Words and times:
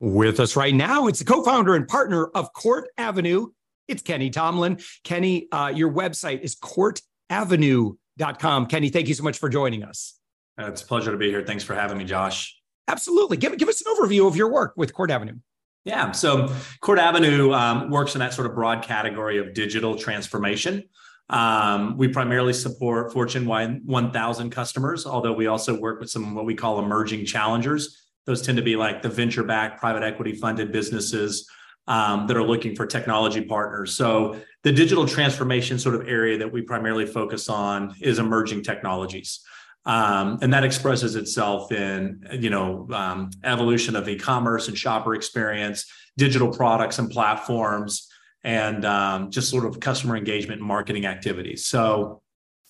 With 0.00 0.40
us 0.40 0.56
right 0.56 0.74
now, 0.74 1.06
it's 1.08 1.18
the 1.18 1.26
co 1.26 1.44
founder 1.44 1.74
and 1.74 1.86
partner 1.86 2.30
of 2.34 2.54
Court 2.54 2.88
Avenue. 2.96 3.48
It's 3.86 4.00
Kenny 4.00 4.30
Tomlin. 4.30 4.78
Kenny, 5.04 5.46
uh, 5.52 5.70
your 5.74 5.92
website 5.92 6.40
is 6.40 6.56
courtavenue.com. 6.56 8.66
Kenny, 8.66 8.88
thank 8.88 9.08
you 9.08 9.14
so 9.14 9.22
much 9.22 9.36
for 9.36 9.50
joining 9.50 9.84
us. 9.84 10.18
It's 10.56 10.80
a 10.80 10.86
pleasure 10.86 11.12
to 11.12 11.18
be 11.18 11.28
here. 11.28 11.44
Thanks 11.44 11.64
for 11.64 11.74
having 11.74 11.98
me, 11.98 12.04
Josh. 12.04 12.58
Absolutely. 12.88 13.36
Give, 13.36 13.54
give 13.58 13.68
us 13.68 13.82
an 13.82 13.94
overview 13.94 14.26
of 14.26 14.36
your 14.36 14.50
work 14.50 14.72
with 14.74 14.94
Court 14.94 15.10
Avenue. 15.10 15.36
Yeah. 15.84 16.12
So 16.12 16.50
Court 16.80 16.98
Avenue 16.98 17.52
um, 17.52 17.90
works 17.90 18.14
in 18.14 18.20
that 18.20 18.32
sort 18.32 18.46
of 18.46 18.54
broad 18.54 18.82
category 18.82 19.36
of 19.36 19.52
digital 19.52 19.96
transformation. 19.96 20.84
Um, 21.28 21.98
we 21.98 22.08
primarily 22.08 22.54
support 22.54 23.12
Fortune 23.12 23.44
1000 23.46 24.50
customers, 24.50 25.04
although 25.04 25.34
we 25.34 25.46
also 25.46 25.78
work 25.78 26.00
with 26.00 26.08
some 26.08 26.34
what 26.34 26.46
we 26.46 26.54
call 26.54 26.78
emerging 26.78 27.26
challengers. 27.26 28.09
Those 28.30 28.42
tend 28.42 28.58
to 28.58 28.62
be 28.62 28.76
like 28.76 29.02
the 29.02 29.08
venture 29.08 29.42
backed, 29.42 29.80
private 29.80 30.04
equity 30.04 30.36
funded 30.36 30.70
businesses 30.70 31.50
um, 31.88 32.28
that 32.28 32.36
are 32.36 32.44
looking 32.44 32.76
for 32.76 32.86
technology 32.86 33.40
partners. 33.40 33.96
So, 33.96 34.40
the 34.62 34.70
digital 34.70 35.04
transformation 35.04 35.80
sort 35.80 35.96
of 35.96 36.06
area 36.06 36.38
that 36.38 36.52
we 36.52 36.62
primarily 36.62 37.06
focus 37.06 37.48
on 37.48 37.92
is 38.00 38.20
emerging 38.20 38.62
technologies. 38.62 39.40
Um, 39.84 40.38
and 40.42 40.54
that 40.54 40.62
expresses 40.62 41.16
itself 41.16 41.72
in 41.72 42.24
you 42.30 42.50
know 42.50 42.86
um, 42.92 43.30
evolution 43.42 43.96
of 43.96 44.08
e-commerce 44.08 44.68
and 44.68 44.78
shopper 44.78 45.16
experience 45.16 45.90
digital 46.16 46.52
products 46.52 47.00
and 47.00 47.10
platforms 47.10 48.08
and 48.44 48.84
um, 48.84 49.32
just 49.32 49.50
sort 49.50 49.64
of 49.64 49.80
customer 49.80 50.16
engagement 50.16 50.60
and 50.60 50.68
marketing 50.68 51.06
activities 51.06 51.64
so 51.64 52.20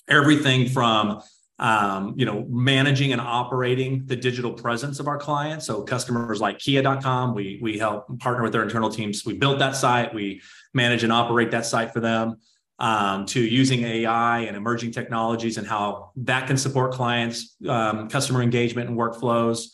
everything 0.09 0.69
from 0.69 1.21
um, 1.61 2.15
you 2.17 2.25
know, 2.25 2.47
managing 2.49 3.13
and 3.13 3.21
operating 3.21 4.07
the 4.07 4.17
digital 4.17 4.53
presence 4.53 4.99
of 4.99 5.07
our 5.07 5.19
clients. 5.19 5.67
So 5.67 5.83
customers 5.83 6.41
like 6.41 6.59
Kia.com, 6.59 7.35
we 7.35 7.61
we 7.63 7.79
help 7.79 8.19
partner 8.19 8.43
with 8.43 8.53
their 8.53 8.63
internal 8.63 8.89
teams. 8.89 9.27
We 9.27 9.35
built 9.35 9.59
that 9.59 9.77
site, 9.77 10.15
we 10.15 10.41
manage 10.73 11.05
and 11.05 11.13
operate 11.13 11.51
that 11.51 11.67
site 11.67 11.93
for 11.93 12.01
them. 12.01 12.37
Um, 12.79 13.27
to 13.27 13.41
using 13.41 13.85
AI 13.85 14.39
and 14.39 14.57
emerging 14.57 14.93
technologies 14.93 15.59
and 15.59 15.67
how 15.67 16.13
that 16.17 16.47
can 16.47 16.57
support 16.57 16.93
clients, 16.93 17.55
um, 17.69 18.09
customer 18.09 18.41
engagement 18.41 18.89
and 18.89 18.99
workflows, 18.99 19.67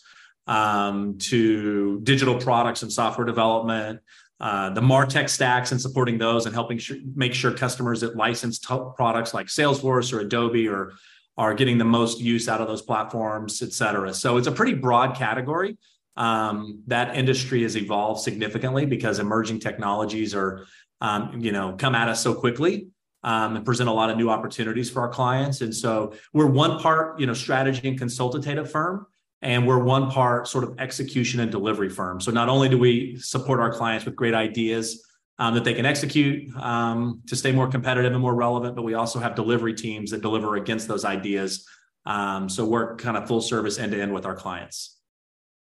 um, 0.45 1.17
to 1.19 2.01
digital 2.01 2.35
products 2.35 2.83
and 2.83 2.91
software 2.91 3.25
development, 3.25 4.01
uh, 4.41 4.71
the 4.71 4.81
martech 4.81 5.29
stacks 5.29 5.71
and 5.71 5.79
supporting 5.79 6.17
those 6.17 6.47
and 6.47 6.53
helping 6.53 6.81
make 7.15 7.33
sure 7.33 7.53
customers 7.53 8.01
that 8.01 8.17
license 8.17 8.59
t- 8.59 8.77
products 8.97 9.33
like 9.33 9.47
salesforce 9.47 10.11
or 10.11 10.19
adobe 10.19 10.67
or 10.67 10.93
are 11.37 11.53
getting 11.53 11.77
the 11.77 11.85
most 11.85 12.19
use 12.19 12.49
out 12.49 12.61
of 12.61 12.67
those 12.67 12.81
platforms, 12.81 13.61
et 13.61 13.71
cetera. 13.71 14.13
So 14.13 14.37
it's 14.37 14.47
a 14.47 14.51
pretty 14.51 14.73
broad 14.73 15.15
category. 15.15 15.77
Um, 16.15 16.81
that 16.87 17.15
industry 17.15 17.61
has 17.61 17.77
evolved 17.77 18.21
significantly 18.21 18.85
because 18.87 19.19
emerging 19.19 19.59
technologies 19.59 20.33
are, 20.33 20.65
um, 20.99 21.39
you 21.39 21.51
know, 21.51 21.75
come 21.77 21.93
at 21.93 22.09
us 22.09 22.21
so 22.21 22.33
quickly 22.33 22.87
um, 23.23 23.55
and 23.55 23.63
present 23.63 23.87
a 23.87 23.93
lot 23.93 24.09
of 24.09 24.17
new 24.17 24.29
opportunities 24.31 24.89
for 24.89 25.01
our 25.01 25.09
clients. 25.09 25.61
And 25.61 25.75
so 25.75 26.13
we're 26.33 26.47
one 26.47 26.79
part, 26.79 27.19
you 27.19 27.27
know, 27.27 27.35
strategy 27.35 27.87
and 27.87 27.99
consultative 27.99 28.71
firm, 28.71 29.05
and 29.43 29.67
we're 29.67 29.83
one 29.83 30.09
part 30.09 30.47
sort 30.47 30.63
of 30.63 30.79
execution 30.79 31.39
and 31.39 31.51
delivery 31.51 31.89
firm. 31.89 32.19
So 32.19 32.31
not 32.31 32.49
only 32.49 32.67
do 32.67 32.79
we 32.79 33.17
support 33.19 33.59
our 33.59 33.71
clients 33.71 34.05
with 34.05 34.15
great 34.15 34.33
ideas 34.33 35.06
um, 35.39 35.53
that 35.53 35.63
they 35.63 35.73
can 35.73 35.85
execute 35.85 36.55
um, 36.57 37.21
to 37.27 37.35
stay 37.35 37.51
more 37.51 37.67
competitive 37.67 38.11
and 38.11 38.21
more 38.21 38.35
relevant. 38.35 38.75
But 38.75 38.83
we 38.83 38.95
also 38.95 39.19
have 39.19 39.35
delivery 39.35 39.73
teams 39.73 40.11
that 40.11 40.21
deliver 40.21 40.55
against 40.55 40.87
those 40.87 41.05
ideas. 41.05 41.65
Um, 42.05 42.49
so 42.49 42.65
we're 42.65 42.95
kind 42.95 43.17
of 43.17 43.27
full 43.27 43.41
service 43.41 43.77
end 43.77 43.91
to 43.91 44.01
end 44.01 44.13
with 44.13 44.25
our 44.25 44.35
clients. 44.35 44.97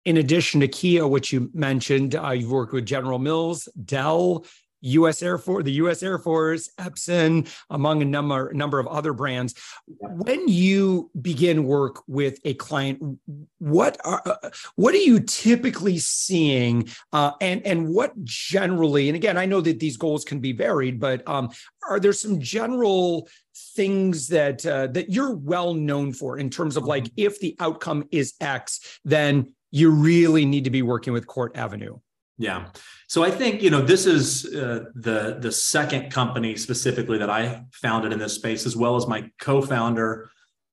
In 0.04 0.16
addition 0.16 0.60
to 0.60 0.68
Kia, 0.68 1.06
which 1.06 1.32
you 1.32 1.50
mentioned, 1.52 2.14
uh, 2.14 2.30
you've 2.30 2.50
worked 2.50 2.72
with 2.72 2.86
General 2.86 3.18
Mills, 3.18 3.68
Dell, 3.84 4.44
U.S. 4.80 5.22
Air 5.22 5.38
Force, 5.38 5.64
the 5.64 5.72
U.S. 5.72 6.02
Air 6.02 6.18
Force, 6.18 6.70
Epson, 6.78 7.48
among 7.70 8.02
a 8.02 8.04
number 8.04 8.52
number 8.52 8.78
of 8.78 8.86
other 8.86 9.12
brands. 9.12 9.54
When 9.86 10.48
you 10.48 11.10
begin 11.20 11.64
work 11.64 12.02
with 12.06 12.38
a 12.44 12.54
client, 12.54 13.18
what 13.58 13.98
are 14.04 14.22
uh, 14.24 14.50
what 14.76 14.94
are 14.94 14.98
you 14.98 15.20
typically 15.20 15.98
seeing, 15.98 16.88
uh, 17.12 17.32
and 17.40 17.66
and 17.66 17.88
what 17.88 18.12
generally? 18.24 19.08
And 19.08 19.16
again, 19.16 19.36
I 19.36 19.46
know 19.46 19.60
that 19.60 19.80
these 19.80 19.96
goals 19.96 20.24
can 20.24 20.40
be 20.40 20.52
varied, 20.52 21.00
but 21.00 21.26
um, 21.28 21.50
are 21.88 22.00
there 22.00 22.12
some 22.12 22.40
general 22.40 23.28
things 23.74 24.28
that 24.28 24.64
uh, 24.64 24.86
that 24.88 25.10
you're 25.10 25.34
well 25.34 25.74
known 25.74 26.12
for 26.12 26.38
in 26.38 26.50
terms 26.50 26.76
of 26.76 26.84
like 26.84 27.04
mm-hmm. 27.04 27.14
if 27.26 27.40
the 27.40 27.56
outcome 27.60 28.06
is 28.10 28.34
X, 28.40 29.00
then 29.04 29.54
you 29.70 29.90
really 29.90 30.44
need 30.44 30.64
to 30.64 30.70
be 30.70 30.82
working 30.82 31.12
with 31.12 31.26
Court 31.26 31.56
Avenue. 31.56 31.98
Yeah. 32.38 32.68
So 33.08 33.24
I 33.24 33.30
think 33.30 33.62
you 33.62 33.70
know 33.70 33.82
this 33.82 34.06
is 34.06 34.46
uh, 34.54 34.84
the 34.94 35.38
the 35.40 35.50
second 35.50 36.12
company 36.12 36.56
specifically 36.56 37.18
that 37.18 37.30
I 37.30 37.64
founded 37.72 38.12
in 38.12 38.18
this 38.18 38.34
space, 38.34 38.64
as 38.64 38.76
well 38.76 38.96
as 38.96 39.06
my 39.06 39.28
co-founder 39.40 40.30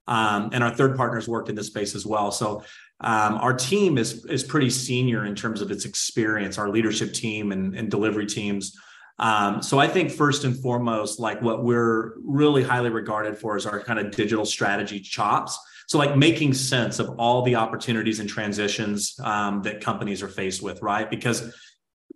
um, 0.08 0.50
and 0.54 0.64
our 0.64 0.70
third 0.70 0.96
partners 0.96 1.28
worked 1.28 1.50
in 1.50 1.56
this 1.56 1.68
space 1.68 1.96
as 1.96 2.06
well. 2.06 2.32
So 2.32 2.64
um, 3.02 3.36
our 3.36 3.54
team 3.54 3.98
is 3.98 4.26
is 4.26 4.44
pretty 4.44 4.70
senior 4.70 5.26
in 5.26 5.36
terms 5.36 5.62
of 5.62 5.72
its 5.72 5.86
experience, 5.86 6.58
our 6.60 6.70
leadership 6.70 7.14
team 7.14 7.52
and, 7.52 7.76
and 7.76 7.90
delivery 7.90 8.28
teams. 8.28 8.78
Um, 9.18 9.62
so 9.62 9.80
I 9.80 9.88
think 9.88 10.12
first 10.12 10.44
and 10.44 10.56
foremost, 10.56 11.20
like 11.20 11.42
what 11.42 11.64
we're 11.64 12.14
really 12.20 12.64
highly 12.64 12.90
regarded 12.90 13.38
for 13.38 13.56
is 13.58 13.66
our 13.66 13.82
kind 13.82 13.98
of 13.98 14.12
digital 14.12 14.46
strategy 14.46 15.00
chops. 15.00 15.58
So, 15.88 15.98
like 15.98 16.18
making 16.18 16.54
sense 16.54 17.00
of 17.00 17.10
all 17.18 17.44
the 17.44 17.56
opportunities 17.56 18.20
and 18.20 18.30
transitions 18.30 19.20
um, 19.24 19.62
that 19.64 19.82
companies 19.82 20.24
are 20.24 20.28
faced 20.28 20.62
with, 20.62 20.82
right? 20.82 21.10
Because, 21.10 21.54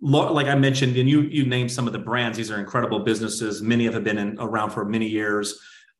like 0.00 0.46
I 0.46 0.54
mentioned, 0.54 0.96
and 0.96 1.08
you 1.08 1.22
you 1.22 1.46
named 1.46 1.70
some 1.70 1.86
of 1.86 1.92
the 1.92 1.98
brands; 1.98 2.36
these 2.36 2.50
are 2.50 2.58
incredible 2.58 3.00
businesses. 3.00 3.62
Many 3.62 3.86
of 3.86 3.94
have 3.94 4.04
been 4.04 4.18
in, 4.18 4.36
around 4.40 4.70
for 4.70 4.84
many 4.84 5.08
years. 5.08 5.58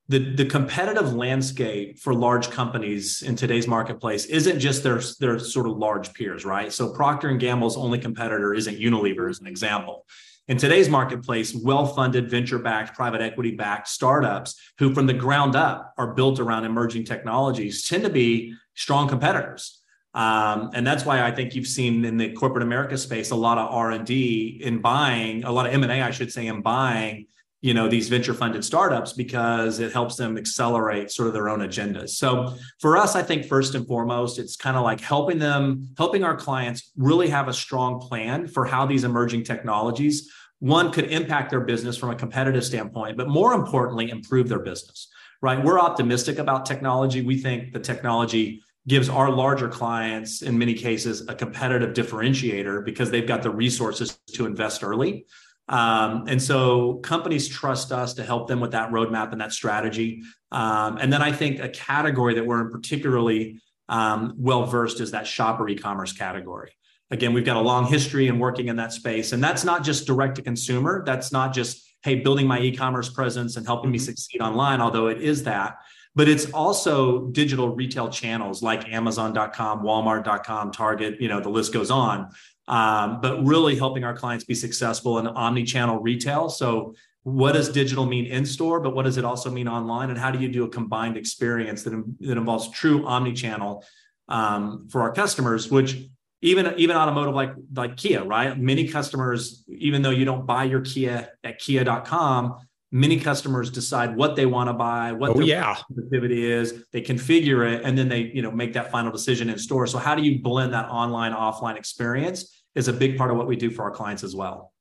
The, 0.08 0.34
the 0.34 0.44
competitive 0.44 1.12
landscape 1.12 2.00
for 2.00 2.12
large 2.12 2.50
companies 2.50 3.22
in 3.22 3.36
today's 3.36 3.68
marketplace 3.68 4.24
isn't 4.24 4.58
just 4.58 4.82
their, 4.82 5.00
their 5.20 5.38
sort 5.38 5.68
of 5.68 5.76
large 5.76 6.12
peers, 6.14 6.44
right? 6.44 6.72
So 6.72 6.92
Procter 6.92 7.28
and 7.28 7.38
Gamble's 7.38 7.76
only 7.76 8.00
competitor 8.00 8.52
isn't 8.52 8.80
Unilever, 8.80 9.30
as 9.30 9.38
an 9.38 9.46
example 9.46 10.04
in 10.50 10.56
today's 10.56 10.88
marketplace, 10.88 11.54
well 11.54 11.86
funded, 11.86 12.28
venture 12.28 12.58
backed, 12.58 12.96
private 12.96 13.20
equity 13.20 13.52
backed 13.52 13.86
startups 13.86 14.60
who, 14.78 14.92
from 14.92 15.06
the 15.06 15.14
ground 15.14 15.54
up, 15.54 15.94
are 15.96 16.12
built 16.12 16.40
around 16.40 16.64
emerging 16.64 17.04
technologies 17.04 17.86
tend 17.86 18.02
to 18.02 18.10
be 18.10 18.52
strong 18.74 19.06
competitors. 19.06 19.80
Um, 20.12 20.70
and 20.74 20.84
that's 20.84 21.04
why 21.04 21.22
I 21.22 21.30
think 21.30 21.54
you've 21.54 21.68
seen 21.68 22.04
in 22.04 22.16
the 22.16 22.32
corporate 22.32 22.64
America 22.64 22.98
space 22.98 23.30
a 23.30 23.36
lot 23.36 23.58
of 23.58 23.72
R 23.72 23.92
and 23.92 24.04
D 24.04 24.60
in 24.60 24.80
buying, 24.80 25.44
a 25.44 25.52
lot 25.52 25.66
of 25.66 25.72
M 25.72 25.84
and 25.84 25.92
A, 25.92 26.02
I 26.02 26.10
should 26.10 26.32
say, 26.32 26.48
in 26.48 26.62
buying, 26.62 27.28
you 27.60 27.72
know, 27.72 27.88
these 27.88 28.08
venture 28.08 28.34
funded 28.34 28.64
startups 28.64 29.12
because 29.12 29.78
it 29.78 29.92
helps 29.92 30.16
them 30.16 30.36
accelerate 30.36 31.12
sort 31.12 31.28
of 31.28 31.34
their 31.34 31.48
own 31.48 31.60
agendas. 31.60 32.10
So 32.10 32.56
for 32.80 32.96
us, 32.96 33.14
I 33.14 33.22
think 33.22 33.44
first 33.44 33.76
and 33.76 33.86
foremost, 33.86 34.40
it's 34.40 34.56
kind 34.56 34.76
of 34.76 34.82
like 34.82 35.00
helping 35.00 35.38
them, 35.38 35.94
helping 35.96 36.24
our 36.24 36.34
clients 36.34 36.90
really 36.96 37.28
have 37.28 37.46
a 37.46 37.52
strong 37.52 38.00
plan 38.00 38.48
for 38.48 38.64
how 38.64 38.84
these 38.84 39.04
emerging 39.04 39.44
technologies 39.44 40.28
one 40.60 40.92
could 40.92 41.06
impact 41.06 41.50
their 41.50 41.60
business 41.60 41.96
from 41.96 42.10
a 42.10 42.14
competitive 42.14 42.64
standpoint, 42.64 43.16
but 43.16 43.28
more 43.28 43.54
importantly, 43.54 44.10
improve 44.10 44.48
their 44.48 44.60
business, 44.60 45.08
right? 45.42 45.62
We're 45.62 45.80
optimistic 45.80 46.38
about 46.38 46.64
technology. 46.66 47.22
We 47.22 47.38
think 47.38 47.72
the 47.72 47.80
technology 47.80 48.62
gives 48.86 49.08
our 49.08 49.30
larger 49.30 49.68
clients, 49.68 50.42
in 50.42 50.58
many 50.58 50.74
cases, 50.74 51.26
a 51.28 51.34
competitive 51.34 51.94
differentiator 51.94 52.84
because 52.84 53.10
they've 53.10 53.26
got 53.26 53.42
the 53.42 53.50
resources 53.50 54.18
to 54.34 54.46
invest 54.46 54.82
early. 54.82 55.26
Um, 55.68 56.24
and 56.26 56.42
so 56.42 56.94
companies 56.96 57.46
trust 57.48 57.92
us 57.92 58.14
to 58.14 58.24
help 58.24 58.48
them 58.48 58.60
with 58.60 58.72
that 58.72 58.90
roadmap 58.90 59.32
and 59.32 59.40
that 59.40 59.52
strategy. 59.52 60.22
Um, 60.50 60.98
and 60.98 61.12
then 61.12 61.22
I 61.22 61.32
think 61.32 61.60
a 61.60 61.68
category 61.68 62.34
that 62.34 62.44
we're 62.44 62.60
in 62.60 62.70
particularly 62.70 63.60
um, 63.88 64.34
well 64.36 64.66
versed 64.66 65.00
is 65.00 65.12
that 65.12 65.26
shopper 65.26 65.68
e-commerce 65.68 66.12
category. 66.12 66.72
Again, 67.10 67.32
we've 67.32 67.44
got 67.44 67.56
a 67.56 67.60
long 67.60 67.86
history 67.86 68.28
in 68.28 68.38
working 68.38 68.68
in 68.68 68.76
that 68.76 68.92
space, 68.92 69.32
and 69.32 69.42
that's 69.42 69.64
not 69.64 69.82
just 69.82 70.06
direct 70.06 70.36
to 70.36 70.42
consumer. 70.42 71.02
That's 71.04 71.32
not 71.32 71.52
just 71.52 71.90
hey, 72.02 72.16
building 72.16 72.46
my 72.46 72.60
e-commerce 72.60 73.08
presence 73.08 73.56
and 73.56 73.66
helping 73.66 73.88
mm-hmm. 73.88 73.92
me 73.92 73.98
succeed 73.98 74.40
online, 74.40 74.80
although 74.80 75.08
it 75.08 75.20
is 75.20 75.44
that. 75.44 75.78
But 76.14 76.28
it's 76.28 76.50
also 76.52 77.26
digital 77.26 77.68
retail 77.74 78.08
channels 78.08 78.62
like 78.62 78.88
Amazon.com, 78.88 79.82
Walmart.com, 79.82 80.72
Target, 80.72 81.20
you 81.20 81.28
know, 81.28 81.40
the 81.40 81.48
list 81.48 81.72
goes 81.72 81.90
on. 81.90 82.30
Um, 82.66 83.20
but 83.20 83.44
really 83.44 83.76
helping 83.76 84.04
our 84.04 84.16
clients 84.16 84.44
be 84.44 84.54
successful 84.54 85.18
in 85.18 85.26
omni-channel 85.26 85.98
retail. 86.00 86.48
So 86.48 86.94
what 87.24 87.52
does 87.52 87.68
digital 87.68 88.06
mean 88.06 88.26
in 88.26 88.46
store, 88.46 88.80
but 88.80 88.94
what 88.94 89.04
does 89.04 89.18
it 89.18 89.24
also 89.24 89.50
mean 89.50 89.66
online? 89.68 90.10
And 90.10 90.18
how 90.18 90.30
do 90.30 90.38
you 90.38 90.48
do 90.48 90.64
a 90.64 90.68
combined 90.68 91.16
experience 91.16 91.82
that, 91.82 91.90
that 92.20 92.38
involves 92.38 92.70
true 92.70 93.06
omni-channel 93.06 93.84
um, 94.28 94.88
for 94.88 95.02
our 95.02 95.12
customers, 95.12 95.70
which 95.70 96.08
even 96.42 96.74
even 96.76 96.96
automotive 96.96 97.34
like 97.34 97.52
like 97.74 97.96
Kia, 97.96 98.24
right? 98.24 98.58
Many 98.58 98.88
customers, 98.88 99.64
even 99.68 100.02
though 100.02 100.10
you 100.10 100.24
don't 100.24 100.46
buy 100.46 100.64
your 100.64 100.80
Kia 100.80 101.28
at 101.44 101.58
kia.com, 101.58 102.56
many 102.90 103.20
customers 103.20 103.70
decide 103.70 104.16
what 104.16 104.36
they 104.36 104.46
want 104.46 104.68
to 104.68 104.72
buy, 104.72 105.12
what 105.12 105.30
oh, 105.30 105.34
their 105.34 105.44
yeah. 105.44 105.76
activity 105.98 106.50
is, 106.50 106.84
they 106.92 107.02
configure 107.02 107.70
it, 107.70 107.82
and 107.84 107.96
then 107.96 108.08
they 108.08 108.30
you 108.34 108.42
know 108.42 108.50
make 108.50 108.72
that 108.72 108.90
final 108.90 109.12
decision 109.12 109.50
in 109.50 109.58
store. 109.58 109.86
So 109.86 109.98
how 109.98 110.14
do 110.14 110.22
you 110.22 110.40
blend 110.40 110.72
that 110.72 110.88
online 110.88 111.32
offline 111.32 111.76
experience 111.76 112.64
is 112.74 112.88
a 112.88 112.92
big 112.92 113.18
part 113.18 113.30
of 113.30 113.36
what 113.36 113.46
we 113.46 113.56
do 113.56 113.70
for 113.70 113.82
our 113.82 113.90
clients 113.90 114.22
as 114.22 114.34
well. 114.34 114.72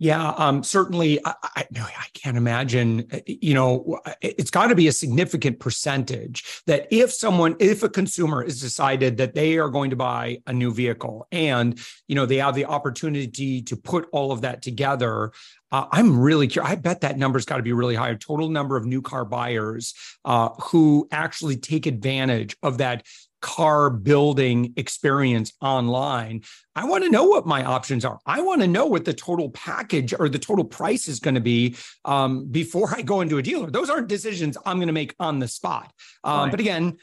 Yeah, 0.00 0.30
um, 0.30 0.64
certainly. 0.64 1.24
I, 1.24 1.34
I, 1.42 1.66
I 1.76 2.06
can't 2.14 2.36
imagine. 2.36 3.06
Uh, 3.12 3.20
you 3.26 3.54
know, 3.54 4.00
it's 4.20 4.50
got 4.50 4.66
to 4.66 4.74
be 4.74 4.88
a 4.88 4.92
significant 4.92 5.60
percentage 5.60 6.62
that 6.66 6.88
if 6.90 7.12
someone, 7.12 7.54
if 7.60 7.84
a 7.84 7.88
consumer 7.88 8.42
is 8.42 8.60
decided 8.60 9.18
that 9.18 9.34
they 9.34 9.56
are 9.56 9.68
going 9.68 9.90
to 9.90 9.96
buy 9.96 10.38
a 10.48 10.52
new 10.52 10.74
vehicle, 10.74 11.28
and 11.30 11.78
you 12.08 12.16
know 12.16 12.26
they 12.26 12.38
have 12.38 12.56
the 12.56 12.64
opportunity 12.64 13.62
to 13.62 13.76
put 13.76 14.08
all 14.10 14.32
of 14.32 14.40
that 14.40 14.62
together, 14.62 15.30
uh, 15.70 15.86
I'm 15.92 16.18
really 16.18 16.48
curious. 16.48 16.72
I 16.72 16.74
bet 16.74 17.02
that 17.02 17.16
number's 17.16 17.44
got 17.44 17.58
to 17.58 17.62
be 17.62 17.72
really 17.72 17.94
high. 17.94 18.12
Total 18.14 18.48
number 18.48 18.76
of 18.76 18.84
new 18.84 19.00
car 19.00 19.24
buyers 19.24 19.94
uh, 20.24 20.48
who 20.60 21.06
actually 21.12 21.56
take 21.56 21.86
advantage 21.86 22.56
of 22.64 22.78
that 22.78 23.06
car 23.44 23.90
building 23.90 24.72
experience 24.76 25.52
online. 25.60 26.42
I 26.76 26.84
want 26.86 27.04
to 27.04 27.10
know 27.10 27.24
what 27.24 27.46
my 27.46 27.64
options 27.64 28.04
are. 28.04 28.18
I 28.26 28.40
want 28.42 28.60
to 28.62 28.66
know 28.66 28.86
what 28.86 29.04
the 29.04 29.14
total 29.14 29.50
package 29.50 30.12
or 30.18 30.28
the 30.28 30.38
total 30.38 30.64
price 30.64 31.06
is 31.06 31.20
going 31.20 31.34
to 31.36 31.40
be 31.40 31.76
um, 32.04 32.46
before 32.46 32.92
I 32.94 33.02
go 33.02 33.20
into 33.20 33.38
a 33.38 33.42
dealer. 33.42 33.70
Those 33.70 33.90
aren't 33.90 34.08
decisions 34.08 34.58
I'm 34.66 34.78
going 34.78 34.88
to 34.88 34.92
make 34.92 35.14
on 35.20 35.38
the 35.38 35.46
spot. 35.46 35.92
Um, 36.24 36.42
right. 36.42 36.50
But 36.50 36.60
again, 36.60 36.96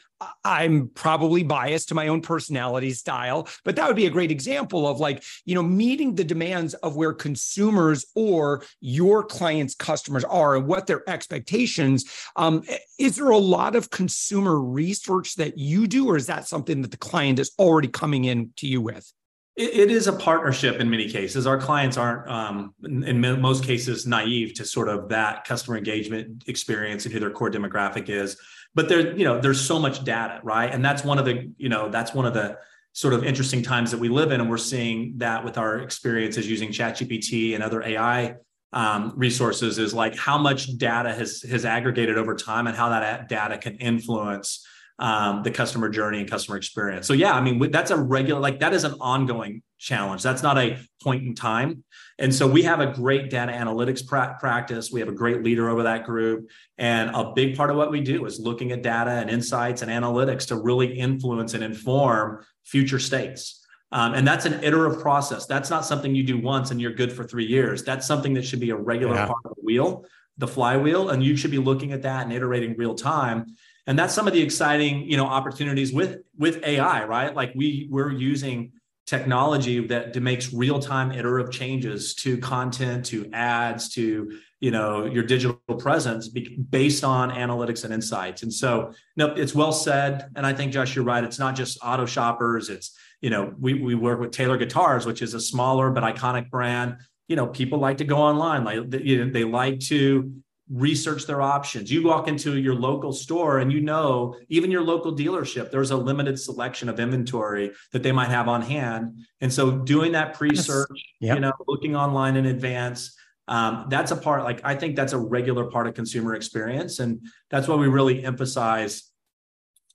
I'm 0.44 0.88
probably 0.88 1.42
biased 1.42 1.88
to 1.88 1.94
my 1.94 2.08
own 2.08 2.20
personality 2.20 2.92
style, 2.92 3.48
but 3.64 3.76
that 3.76 3.86
would 3.86 3.96
be 3.96 4.06
a 4.06 4.10
great 4.10 4.30
example 4.30 4.86
of 4.86 5.00
like, 5.00 5.24
you 5.44 5.54
know, 5.54 5.62
meeting 5.62 6.14
the 6.14 6.24
demands 6.24 6.74
of 6.74 6.94
where 6.94 7.12
consumers 7.12 8.04
or 8.14 8.62
your 8.80 9.24
clients' 9.24 9.74
customers 9.74 10.24
are 10.24 10.54
and 10.56 10.66
what 10.66 10.86
their 10.86 11.08
expectations. 11.08 12.04
Um, 12.36 12.62
is 12.98 13.16
there 13.16 13.30
a 13.30 13.38
lot 13.38 13.74
of 13.74 13.90
consumer 13.90 14.60
research 14.60 15.36
that 15.36 15.58
you 15.58 15.86
do, 15.86 16.08
or 16.08 16.16
is 16.16 16.26
that 16.26 16.46
something 16.46 16.82
that 16.82 16.90
the 16.90 16.96
client 16.96 17.38
is 17.38 17.52
already 17.58 17.88
coming 17.88 18.24
in 18.24 18.50
to 18.58 18.66
you 18.66 18.80
with? 18.80 19.12
It 19.54 19.90
is 19.90 20.06
a 20.06 20.12
partnership 20.14 20.80
in 20.80 20.88
many 20.88 21.10
cases. 21.10 21.46
Our 21.46 21.58
clients 21.58 21.98
aren't, 21.98 22.26
um, 22.26 22.74
in, 22.84 23.04
in, 23.04 23.40
most 23.40 23.64
cases, 23.64 24.06
naive 24.06 24.54
to 24.54 24.64
sort 24.64 24.88
of 24.88 25.10
that 25.10 25.44
customer 25.44 25.76
engagement 25.76 26.44
experience 26.46 27.04
and 27.04 27.12
who 27.12 27.20
their 27.20 27.30
core 27.30 27.50
demographic 27.50 28.08
is 28.08 28.38
but 28.74 28.88
there 28.88 29.16
you 29.16 29.24
know 29.24 29.40
there's 29.40 29.60
so 29.60 29.78
much 29.78 30.04
data 30.04 30.40
right 30.42 30.72
and 30.72 30.84
that's 30.84 31.04
one 31.04 31.18
of 31.18 31.24
the 31.24 31.50
you 31.56 31.68
know 31.68 31.88
that's 31.88 32.14
one 32.14 32.26
of 32.26 32.34
the 32.34 32.56
sort 32.92 33.14
of 33.14 33.24
interesting 33.24 33.62
times 33.62 33.90
that 33.90 33.98
we 33.98 34.08
live 34.08 34.32
in 34.32 34.40
and 34.40 34.50
we're 34.50 34.58
seeing 34.58 35.14
that 35.16 35.44
with 35.44 35.56
our 35.56 35.78
experiences 35.78 36.48
using 36.48 36.68
ChatGPT 36.68 37.54
and 37.54 37.62
other 37.62 37.82
AI 37.82 38.36
um, 38.74 39.14
resources 39.16 39.78
is 39.78 39.94
like 39.94 40.14
how 40.16 40.36
much 40.36 40.76
data 40.76 41.12
has 41.12 41.42
has 41.42 41.64
aggregated 41.64 42.18
over 42.18 42.34
time 42.34 42.66
and 42.66 42.76
how 42.76 42.88
that 42.90 43.28
data 43.28 43.58
can 43.58 43.76
influence 43.76 44.66
um, 44.98 45.42
the 45.42 45.50
customer 45.50 45.88
journey 45.88 46.20
and 46.20 46.30
customer 46.30 46.56
experience. 46.56 47.06
So 47.06 47.12
yeah, 47.12 47.32
I 47.32 47.40
mean 47.40 47.70
that's 47.70 47.90
a 47.90 47.96
regular 47.96 48.40
like 48.40 48.60
that 48.60 48.72
is 48.72 48.84
an 48.84 48.94
ongoing 49.00 49.62
challenge. 49.78 50.22
That's 50.22 50.42
not 50.42 50.58
a 50.58 50.78
point 51.02 51.24
in 51.24 51.34
time. 51.34 51.82
And 52.18 52.32
so 52.32 52.46
we 52.46 52.62
have 52.62 52.80
a 52.80 52.86
great 52.86 53.30
data 53.30 53.50
analytics 53.52 54.06
pra- 54.06 54.36
practice. 54.38 54.92
We 54.92 55.00
have 55.00 55.08
a 55.08 55.14
great 55.14 55.42
leader 55.42 55.68
over 55.68 55.82
that 55.82 56.04
group. 56.04 56.50
And 56.78 57.10
a 57.14 57.32
big 57.34 57.56
part 57.56 57.70
of 57.70 57.76
what 57.76 57.90
we 57.90 58.00
do 58.00 58.24
is 58.26 58.38
looking 58.38 58.70
at 58.70 58.82
data 58.82 59.10
and 59.10 59.28
insights 59.28 59.82
and 59.82 59.90
analytics 59.90 60.46
to 60.48 60.56
really 60.56 60.98
influence 60.98 61.54
and 61.54 61.64
inform 61.64 62.44
future 62.64 63.00
states. 63.00 63.66
Um, 63.90 64.14
and 64.14 64.26
that's 64.26 64.46
an 64.46 64.62
iterative 64.62 65.00
process. 65.00 65.46
That's 65.46 65.68
not 65.68 65.84
something 65.84 66.14
you 66.14 66.22
do 66.22 66.38
once 66.38 66.70
and 66.70 66.80
you're 66.80 66.94
good 66.94 67.12
for 67.12 67.24
three 67.24 67.44
years. 67.44 67.82
That's 67.82 68.06
something 68.06 68.34
that 68.34 68.44
should 68.44 68.60
be 68.60 68.70
a 68.70 68.76
regular 68.76 69.14
yeah. 69.14 69.26
part 69.26 69.38
of 69.44 69.54
the 69.56 69.62
wheel, 69.62 70.04
the 70.38 70.48
flywheel. 70.48 71.10
And 71.10 71.24
you 71.24 71.36
should 71.36 71.50
be 71.50 71.58
looking 71.58 71.92
at 71.92 72.02
that 72.02 72.22
and 72.22 72.32
iterating 72.32 72.76
real 72.78 72.94
time 72.94 73.56
and 73.86 73.98
that's 73.98 74.14
some 74.14 74.26
of 74.26 74.32
the 74.32 74.40
exciting 74.40 75.02
you 75.10 75.16
know 75.16 75.26
opportunities 75.26 75.92
with 75.92 76.18
with 76.36 76.62
ai 76.64 77.04
right? 77.04 77.34
Like 77.34 77.52
we 77.54 77.88
we're 77.90 78.12
using 78.12 78.72
technology 79.06 79.84
that 79.88 80.14
makes 80.22 80.52
real-time 80.52 81.10
iterative 81.10 81.52
changes 81.52 82.14
to 82.14 82.38
content 82.38 83.04
to 83.04 83.28
ads 83.32 83.92
to 83.94 84.38
you 84.60 84.70
know 84.70 85.04
your 85.06 85.24
digital 85.24 85.56
presence 85.76 86.28
based 86.28 87.02
on 87.02 87.30
analytics 87.30 87.84
and 87.84 87.92
insights. 87.92 88.42
And 88.42 88.52
so 88.52 88.92
no 89.16 89.26
it's 89.34 89.54
well 89.54 89.72
said. 89.72 90.30
And 90.36 90.46
i 90.46 90.52
think 90.52 90.72
josh 90.72 90.94
you're 90.94 91.04
right. 91.04 91.24
It's 91.24 91.38
not 91.38 91.56
just 91.56 91.78
auto 91.82 92.06
shoppers. 92.06 92.68
It's 92.68 92.96
you 93.20 93.30
know 93.30 93.52
we, 93.58 93.74
we 93.74 93.94
work 93.94 94.20
with 94.20 94.30
taylor 94.30 94.56
guitars 94.56 95.06
which 95.06 95.22
is 95.22 95.34
a 95.34 95.40
smaller 95.40 95.90
but 95.90 96.04
iconic 96.04 96.48
brand. 96.50 96.98
You 97.26 97.36
know 97.36 97.48
people 97.48 97.80
like 97.80 97.98
to 97.98 98.04
go 98.04 98.18
online. 98.18 98.64
Like 98.64 98.94
you 99.04 99.24
know, 99.24 99.32
they 99.32 99.44
like 99.44 99.80
to 99.80 100.32
research 100.72 101.26
their 101.26 101.42
options. 101.42 101.92
You 101.92 102.02
walk 102.02 102.28
into 102.28 102.56
your 102.56 102.74
local 102.74 103.12
store 103.12 103.58
and 103.58 103.70
you 103.70 103.80
know, 103.80 104.36
even 104.48 104.70
your 104.70 104.82
local 104.82 105.14
dealership, 105.14 105.70
there's 105.70 105.90
a 105.90 105.96
limited 105.96 106.40
selection 106.40 106.88
of 106.88 106.98
inventory 106.98 107.72
that 107.92 108.02
they 108.02 108.12
might 108.12 108.30
have 108.30 108.48
on 108.48 108.62
hand. 108.62 109.24
And 109.40 109.52
so 109.52 109.70
doing 109.70 110.12
that 110.12 110.34
pre-search, 110.34 110.88
yes. 111.20 111.28
yep. 111.28 111.34
you 111.36 111.40
know, 111.42 111.52
looking 111.68 111.94
online 111.94 112.36
in 112.36 112.46
advance, 112.46 113.14
um, 113.48 113.86
that's 113.90 114.12
a 114.12 114.16
part, 114.16 114.44
like, 114.44 114.60
I 114.64 114.74
think 114.74 114.96
that's 114.96 115.12
a 115.12 115.18
regular 115.18 115.70
part 115.70 115.86
of 115.86 115.94
consumer 115.94 116.34
experience. 116.34 117.00
And 117.00 117.26
that's 117.50 117.68
what 117.68 117.78
we 117.78 117.88
really 117.88 118.24
emphasize 118.24 119.02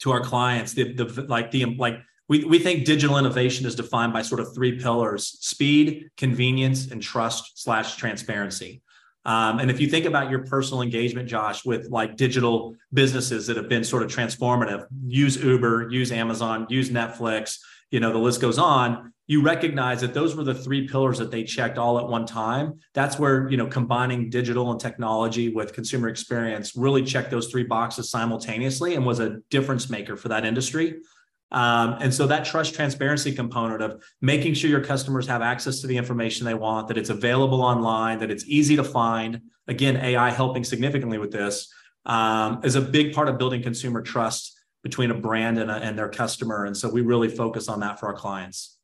to 0.01 0.11
our 0.11 0.21
clients, 0.21 0.73
the, 0.73 0.93
the 0.93 1.25
like 1.27 1.49
the, 1.49 1.65
like, 1.77 1.97
we, 2.29 2.43
we 2.43 2.59
think 2.59 2.85
digital 2.85 3.17
innovation 3.17 3.65
is 3.65 3.73
defined 3.73 4.13
by 4.13 4.21
sort 4.21 4.41
of 4.41 4.53
three 4.53 4.77
pillars 4.77 5.25
speed 5.39 6.09
convenience 6.17 6.91
and 6.91 7.01
trust 7.01 7.63
slash 7.63 7.95
transparency 7.95 8.83
um, 9.27 9.59
and 9.59 9.69
if 9.69 9.81
you 9.81 9.87
think 9.87 10.05
about 10.05 10.31
your 10.31 10.45
personal 10.45 10.81
engagement, 10.81 11.27
Josh, 11.27 11.65
with 11.65 11.89
like 11.89 12.15
digital 12.15 12.75
businesses 12.93 13.45
that 13.47 13.57
have 13.57 13.67
been 13.67 13.83
sort 13.83 14.01
of 14.01 14.09
transformative, 14.09 14.87
use 15.05 15.35
Uber, 15.35 15.89
use 15.91 16.13
Amazon, 16.13 16.65
use 16.69 16.89
Netflix, 16.89 17.59
you 17.91 17.99
know, 17.99 18.13
the 18.13 18.19
list 18.19 18.39
goes 18.39 18.57
on. 18.57 19.11
You 19.27 19.41
recognize 19.41 19.99
that 19.99 20.13
those 20.13 20.33
were 20.33 20.45
the 20.45 20.53
three 20.53 20.87
pillars 20.87 21.17
that 21.19 21.29
they 21.29 21.43
checked 21.43 21.77
all 21.77 21.99
at 21.99 22.07
one 22.07 22.25
time. 22.25 22.79
That's 22.93 23.19
where, 23.19 23.49
you 23.49 23.57
know, 23.57 23.67
combining 23.67 24.29
digital 24.29 24.71
and 24.71 24.79
technology 24.79 25.49
with 25.49 25.73
consumer 25.73 26.07
experience 26.07 26.77
really 26.77 27.03
checked 27.03 27.29
those 27.29 27.51
three 27.51 27.63
boxes 27.63 28.09
simultaneously 28.09 28.95
and 28.95 29.05
was 29.05 29.19
a 29.19 29.39
difference 29.49 29.89
maker 29.89 30.15
for 30.15 30.29
that 30.29 30.45
industry. 30.45 31.01
Um, 31.51 31.95
and 32.01 32.13
so 32.13 32.27
that 32.27 32.45
trust 32.45 32.73
transparency 32.73 33.31
component 33.31 33.81
of 33.81 34.03
making 34.21 34.53
sure 34.53 34.69
your 34.69 34.83
customers 34.83 35.27
have 35.27 35.41
access 35.41 35.79
to 35.81 35.87
the 35.87 35.95
information 35.95 36.45
they 36.45 36.53
want, 36.53 36.87
that 36.89 36.97
it's 36.97 37.09
available 37.09 37.61
online, 37.61 38.19
that 38.19 38.31
it's 38.31 38.45
easy 38.47 38.75
to 38.75 38.83
find. 38.83 39.41
Again, 39.67 39.97
AI 39.97 40.29
helping 40.31 40.63
significantly 40.63 41.17
with 41.17 41.31
this 41.31 41.71
um, 42.05 42.61
is 42.63 42.75
a 42.75 42.81
big 42.81 43.13
part 43.13 43.29
of 43.29 43.37
building 43.37 43.61
consumer 43.61 44.01
trust 44.01 44.57
between 44.83 45.11
a 45.11 45.13
brand 45.13 45.57
and, 45.57 45.71
a, 45.71 45.75
and 45.75 45.97
their 45.97 46.09
customer. 46.09 46.65
And 46.65 46.75
so 46.75 46.89
we 46.89 47.01
really 47.01 47.29
focus 47.29 47.67
on 47.67 47.79
that 47.81 47.99
for 47.99 48.07
our 48.07 48.13
clients. 48.13 48.77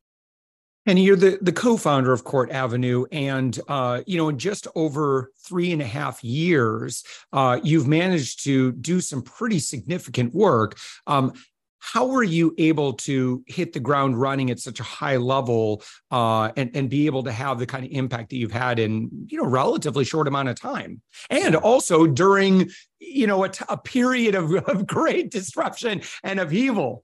And 0.85 0.99
you're 0.99 1.15
the, 1.15 1.37
the 1.41 1.53
co-founder 1.53 2.11
of 2.11 2.25
Court 2.25 2.51
Avenue, 2.51 3.05
and 3.09 3.57
uh, 3.69 4.01
you 4.05 4.17
know, 4.17 4.27
in 4.27 4.37
just 4.37 4.67
over 4.75 5.31
three 5.37 5.71
and 5.71 5.81
a 5.81 5.85
half 5.85 6.21
years, 6.25 7.05
uh, 7.31 7.57
you've 7.63 7.87
managed 7.87 8.43
to 8.43 8.73
do 8.73 8.99
some 8.99 9.21
pretty 9.21 9.59
significant 9.59 10.33
work. 10.33 10.77
Um, 11.07 11.33
how 11.83 12.05
were 12.05 12.23
you 12.23 12.55
able 12.57 12.93
to 12.93 13.43
hit 13.45 13.73
the 13.73 13.79
ground 13.79 14.19
running 14.19 14.49
at 14.49 14.57
such 14.57 14.79
a 14.79 14.83
high 14.83 15.17
level 15.17 15.83
uh, 16.11 16.49
and, 16.55 16.71
and 16.75 16.89
be 16.89 17.07
able 17.07 17.23
to 17.23 17.31
have 17.31 17.59
the 17.59 17.65
kind 17.65 17.83
of 17.83 17.91
impact 17.91 18.29
that 18.29 18.37
you've 18.37 18.53
had 18.53 18.79
in 18.79 19.09
you 19.27 19.37
know 19.37 19.45
relatively 19.45 20.05
short 20.05 20.27
amount 20.27 20.47
of 20.47 20.59
time 20.59 21.01
and 21.29 21.57
also 21.57 22.07
during 22.07 22.69
you 22.99 23.27
know 23.27 23.43
a, 23.43 23.49
t- 23.49 23.65
a 23.67 23.77
period 23.77 24.33
of, 24.33 24.53
of 24.53 24.87
great 24.87 25.29
disruption 25.29 26.01
and 26.23 26.39
upheaval 26.39 27.03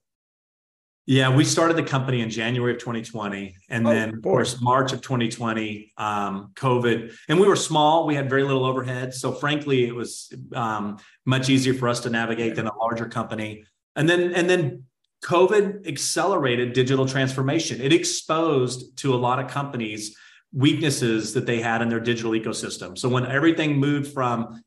Yeah, 1.06 1.36
we 1.36 1.44
started 1.44 1.76
the 1.76 1.84
company 1.84 2.22
in 2.22 2.30
January 2.30 2.74
of 2.74 2.78
2020, 2.78 3.56
and 3.70 3.88
oh, 3.88 3.90
then 3.90 4.10
of 4.14 4.22
course 4.22 4.62
March 4.62 4.94
of 4.94 5.02
2020, 5.02 5.92
um, 5.98 6.52
COVID, 6.54 7.12
and 7.28 7.40
we 7.40 7.48
were 7.48 7.56
small. 7.56 8.06
We 8.06 8.14
had 8.14 8.30
very 8.30 8.44
little 8.44 8.64
overhead, 8.64 9.14
so 9.14 9.32
frankly, 9.32 9.86
it 9.86 9.96
was 9.96 10.32
um, 10.54 11.00
much 11.26 11.50
easier 11.50 11.74
for 11.74 11.90
us 11.90 12.00
to 12.02 12.12
navigate 12.12 12.56
than 12.56 12.68
a 12.68 12.78
larger 12.78 13.08
company. 13.08 13.66
And 13.96 14.08
then, 14.08 14.34
and 14.34 14.50
then 14.50 14.84
COVID 15.24 15.88
accelerated 15.88 16.74
digital 16.74 17.06
transformation. 17.06 17.82
It 17.82 17.92
exposed 17.92 18.98
to 19.00 19.14
a 19.14 19.18
lot 19.18 19.40
of 19.40 19.50
companies 19.50 20.16
weaknesses 20.54 21.34
that 21.34 21.46
they 21.46 21.60
had 21.60 21.82
in 21.82 21.90
their 21.90 22.00
digital 22.00 22.32
ecosystem. 22.32 22.98
So 22.98 23.10
when 23.10 23.26
everything 23.26 23.78
moved 23.78 24.14
from 24.14 24.64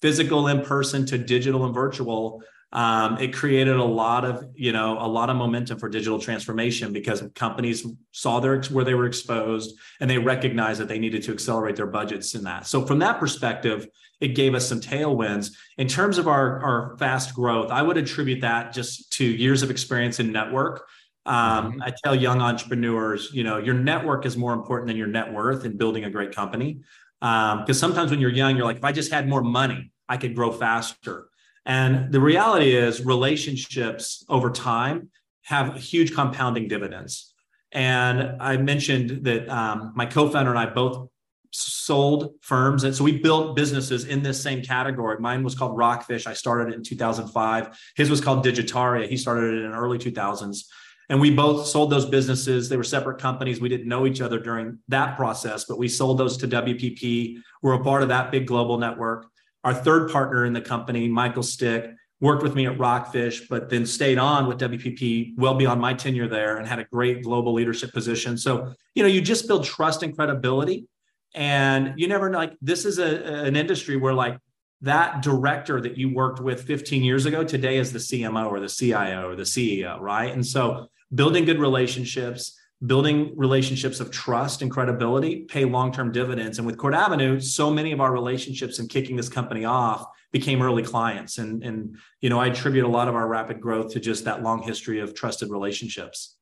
physical 0.00 0.48
in 0.48 0.62
person 0.62 1.04
to 1.06 1.18
digital 1.18 1.64
and 1.64 1.74
virtual, 1.74 2.42
um, 2.72 3.18
it 3.18 3.32
created 3.32 3.76
a 3.76 3.84
lot 3.84 4.24
of 4.24 4.44
you 4.54 4.72
know 4.72 4.98
a 5.00 5.06
lot 5.06 5.30
of 5.30 5.36
momentum 5.36 5.78
for 5.78 5.88
digital 5.88 6.18
transformation 6.18 6.92
because 6.92 7.22
companies 7.34 7.86
saw 8.10 8.40
their 8.40 8.60
where 8.64 8.84
they 8.84 8.94
were 8.94 9.06
exposed 9.06 9.78
and 10.00 10.10
they 10.10 10.18
recognized 10.18 10.80
that 10.80 10.88
they 10.88 10.98
needed 10.98 11.22
to 11.22 11.32
accelerate 11.32 11.76
their 11.76 11.86
budgets 11.86 12.34
in 12.34 12.44
that 12.44 12.66
so 12.66 12.84
from 12.84 12.98
that 12.98 13.18
perspective 13.18 13.86
it 14.20 14.28
gave 14.28 14.54
us 14.54 14.68
some 14.68 14.80
tailwinds 14.80 15.52
in 15.78 15.86
terms 15.86 16.18
of 16.18 16.26
our 16.26 16.60
our 16.62 16.96
fast 16.98 17.34
growth 17.34 17.70
i 17.70 17.80
would 17.80 17.96
attribute 17.96 18.40
that 18.40 18.72
just 18.72 19.12
to 19.12 19.24
years 19.24 19.62
of 19.62 19.70
experience 19.70 20.18
in 20.18 20.32
network 20.32 20.86
um, 21.26 21.72
mm-hmm. 21.72 21.82
I 21.82 21.92
tell 22.04 22.14
young 22.14 22.40
entrepreneurs, 22.40 23.30
you 23.32 23.42
know, 23.42 23.58
your 23.58 23.74
network 23.74 24.26
is 24.26 24.36
more 24.36 24.54
important 24.54 24.86
than 24.86 24.96
your 24.96 25.08
net 25.08 25.32
worth 25.32 25.64
in 25.64 25.76
building 25.76 26.04
a 26.04 26.10
great 26.10 26.32
company. 26.32 26.82
Because 27.20 27.68
um, 27.68 27.74
sometimes 27.74 28.12
when 28.12 28.20
you're 28.20 28.30
young, 28.30 28.56
you're 28.56 28.64
like, 28.64 28.76
if 28.76 28.84
I 28.84 28.92
just 28.92 29.12
had 29.12 29.28
more 29.28 29.42
money, 29.42 29.90
I 30.08 30.18
could 30.18 30.36
grow 30.36 30.52
faster. 30.52 31.28
And 31.66 32.12
the 32.12 32.20
reality 32.20 32.74
is, 32.74 33.04
relationships 33.04 34.24
over 34.28 34.50
time 34.50 35.10
have 35.42 35.76
huge 35.76 36.14
compounding 36.14 36.68
dividends. 36.68 37.34
And 37.72 38.40
I 38.40 38.56
mentioned 38.56 39.24
that 39.24 39.48
um, 39.48 39.92
my 39.94 40.06
co 40.06 40.30
founder 40.30 40.50
and 40.50 40.58
I 40.58 40.66
both 40.66 41.08
sold 41.50 42.34
firms. 42.40 42.84
And 42.84 42.94
so 42.94 43.02
we 43.02 43.18
built 43.18 43.56
businesses 43.56 44.04
in 44.04 44.22
this 44.22 44.40
same 44.40 44.62
category. 44.62 45.18
Mine 45.18 45.42
was 45.42 45.54
called 45.54 45.76
Rockfish. 45.76 46.26
I 46.26 46.34
started 46.34 46.72
it 46.72 46.76
in 46.76 46.84
2005. 46.84 47.78
His 47.96 48.10
was 48.10 48.20
called 48.20 48.44
Digitaria. 48.44 49.08
He 49.08 49.16
started 49.16 49.54
it 49.54 49.64
in 49.64 49.72
early 49.72 49.98
2000s. 49.98 50.64
And 51.08 51.20
we 51.20 51.30
both 51.30 51.66
sold 51.66 51.90
those 51.90 52.06
businesses. 52.06 52.68
They 52.68 52.76
were 52.76 52.84
separate 52.84 53.20
companies. 53.20 53.60
We 53.60 53.68
didn't 53.68 53.88
know 53.88 54.06
each 54.06 54.20
other 54.20 54.40
during 54.40 54.78
that 54.88 55.16
process, 55.16 55.64
but 55.64 55.78
we 55.78 55.88
sold 55.88 56.18
those 56.18 56.36
to 56.38 56.48
WPP. 56.48 57.38
We're 57.62 57.74
a 57.74 57.84
part 57.84 58.02
of 58.02 58.08
that 58.08 58.32
big 58.32 58.46
global 58.46 58.78
network. 58.78 59.26
Our 59.66 59.74
third 59.74 60.12
partner 60.12 60.44
in 60.44 60.52
the 60.52 60.60
company, 60.60 61.08
Michael 61.08 61.42
Stick, 61.42 61.90
worked 62.20 62.44
with 62.44 62.54
me 62.54 62.66
at 62.66 62.78
Rockfish, 62.78 63.48
but 63.48 63.68
then 63.68 63.84
stayed 63.84 64.16
on 64.16 64.46
with 64.46 64.58
WPP 64.58 65.36
well 65.36 65.54
beyond 65.54 65.80
my 65.80 65.92
tenure 65.92 66.28
there 66.28 66.58
and 66.58 66.68
had 66.68 66.78
a 66.78 66.84
great 66.84 67.24
global 67.24 67.52
leadership 67.52 67.92
position. 67.92 68.38
So, 68.38 68.72
you 68.94 69.02
know, 69.02 69.08
you 69.08 69.20
just 69.20 69.48
build 69.48 69.64
trust 69.64 70.04
and 70.04 70.14
credibility. 70.14 70.86
And 71.34 71.94
you 71.96 72.06
never 72.06 72.30
know, 72.30 72.38
like, 72.38 72.56
this 72.62 72.84
is 72.84 73.00
a, 73.00 73.44
an 73.44 73.56
industry 73.56 73.96
where, 73.96 74.14
like, 74.14 74.38
that 74.82 75.20
director 75.20 75.80
that 75.80 75.98
you 75.98 76.14
worked 76.14 76.38
with 76.38 76.62
15 76.62 77.02
years 77.02 77.26
ago 77.26 77.42
today 77.42 77.78
is 77.78 77.92
the 77.92 77.98
CMO 77.98 78.46
or 78.46 78.60
the 78.60 78.68
CIO 78.68 79.28
or 79.28 79.34
the 79.34 79.42
CEO, 79.42 79.98
right? 79.98 80.32
And 80.32 80.46
so, 80.46 80.86
building 81.12 81.44
good 81.44 81.58
relationships, 81.58 82.56
building 82.84 83.32
relationships 83.36 84.00
of 84.00 84.10
trust 84.10 84.60
and 84.60 84.70
credibility 84.70 85.44
pay 85.44 85.64
long-term 85.64 86.12
dividends. 86.12 86.58
And 86.58 86.66
with 86.66 86.76
Court 86.76 86.94
Avenue, 86.94 87.40
so 87.40 87.70
many 87.70 87.92
of 87.92 88.00
our 88.00 88.12
relationships 88.12 88.78
and 88.78 88.88
kicking 88.88 89.16
this 89.16 89.30
company 89.30 89.64
off 89.64 90.04
became 90.32 90.60
early 90.60 90.82
clients. 90.82 91.38
And, 91.38 91.62
and 91.62 91.96
you 92.20 92.28
know, 92.28 92.38
I 92.38 92.48
attribute 92.48 92.84
a 92.84 92.88
lot 92.88 93.08
of 93.08 93.14
our 93.14 93.26
rapid 93.26 93.60
growth 93.60 93.92
to 93.92 94.00
just 94.00 94.24
that 94.24 94.42
long 94.42 94.62
history 94.62 95.00
of 95.00 95.14
trusted 95.14 95.50
relationships 95.50 96.36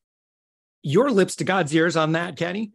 your 0.85 1.11
lips 1.11 1.37
to 1.37 1.45
God's 1.45 1.75
ears 1.75 1.97
on 1.97 2.13
that, 2.13 2.37
Kenny. 2.37 2.71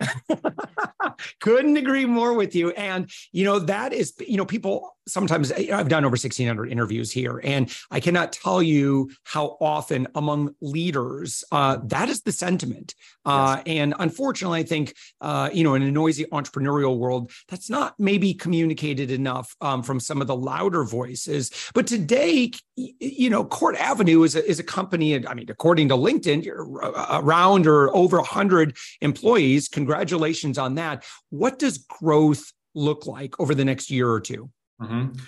Couldn't 1.39 1.77
agree 1.77 2.05
more 2.05 2.33
with 2.33 2.55
you. 2.55 2.71
And, 2.71 3.09
you 3.31 3.45
know, 3.45 3.59
that 3.59 3.93
is, 3.93 4.15
you 4.19 4.35
know, 4.35 4.45
people 4.45 4.97
sometimes 5.09 5.51
I've 5.51 5.89
done 5.89 6.05
over 6.05 6.13
1600 6.13 6.71
interviews 6.71 7.11
here, 7.11 7.41
and 7.43 7.73
I 7.91 7.99
cannot 7.99 8.31
tell 8.31 8.61
you 8.61 9.11
how 9.23 9.57
often 9.59 10.07
among 10.15 10.55
leaders 10.61 11.43
uh, 11.51 11.77
that 11.85 12.09
is 12.09 12.21
the 12.21 12.31
sentiment. 12.31 12.95
Uh, 13.25 13.57
yes. 13.57 13.63
And 13.77 13.93
unfortunately, 13.99 14.59
I 14.59 14.63
think 14.63 14.95
uh, 15.21 15.49
you 15.53 15.63
know 15.63 15.75
in 15.75 15.83
a 15.83 15.91
noisy 15.91 16.25
entrepreneurial 16.25 16.97
world, 16.97 17.31
that's 17.47 17.69
not 17.69 17.95
maybe 17.99 18.33
communicated 18.33 19.11
enough 19.11 19.55
um, 19.61 19.83
from 19.83 19.99
some 19.99 20.21
of 20.21 20.27
the 20.27 20.35
louder 20.35 20.83
voices. 20.83 21.51
But 21.73 21.87
today, 21.87 22.51
you 22.75 23.29
know, 23.29 23.43
Court 23.43 23.75
Avenue 23.75 24.23
is 24.23 24.35
a, 24.35 24.47
is 24.47 24.59
a 24.59 24.63
company. 24.63 25.25
I 25.27 25.33
mean, 25.33 25.49
according 25.49 25.89
to 25.89 25.95
LinkedIn, 25.95 26.43
you're 26.43 26.65
around 26.65 27.67
or 27.67 27.95
over 27.95 28.17
100 28.17 28.77
employees. 29.01 29.67
Congratulations 29.67 30.57
on 30.57 30.75
that. 30.75 31.03
What 31.29 31.59
does 31.59 31.77
growth 31.77 32.51
look 32.75 33.05
like 33.05 33.39
over 33.39 33.55
the 33.55 33.65
next 33.65 33.89
year 33.91 34.09
or 34.09 34.19
two? 34.19 34.49
Mm-hmm. 34.81 35.19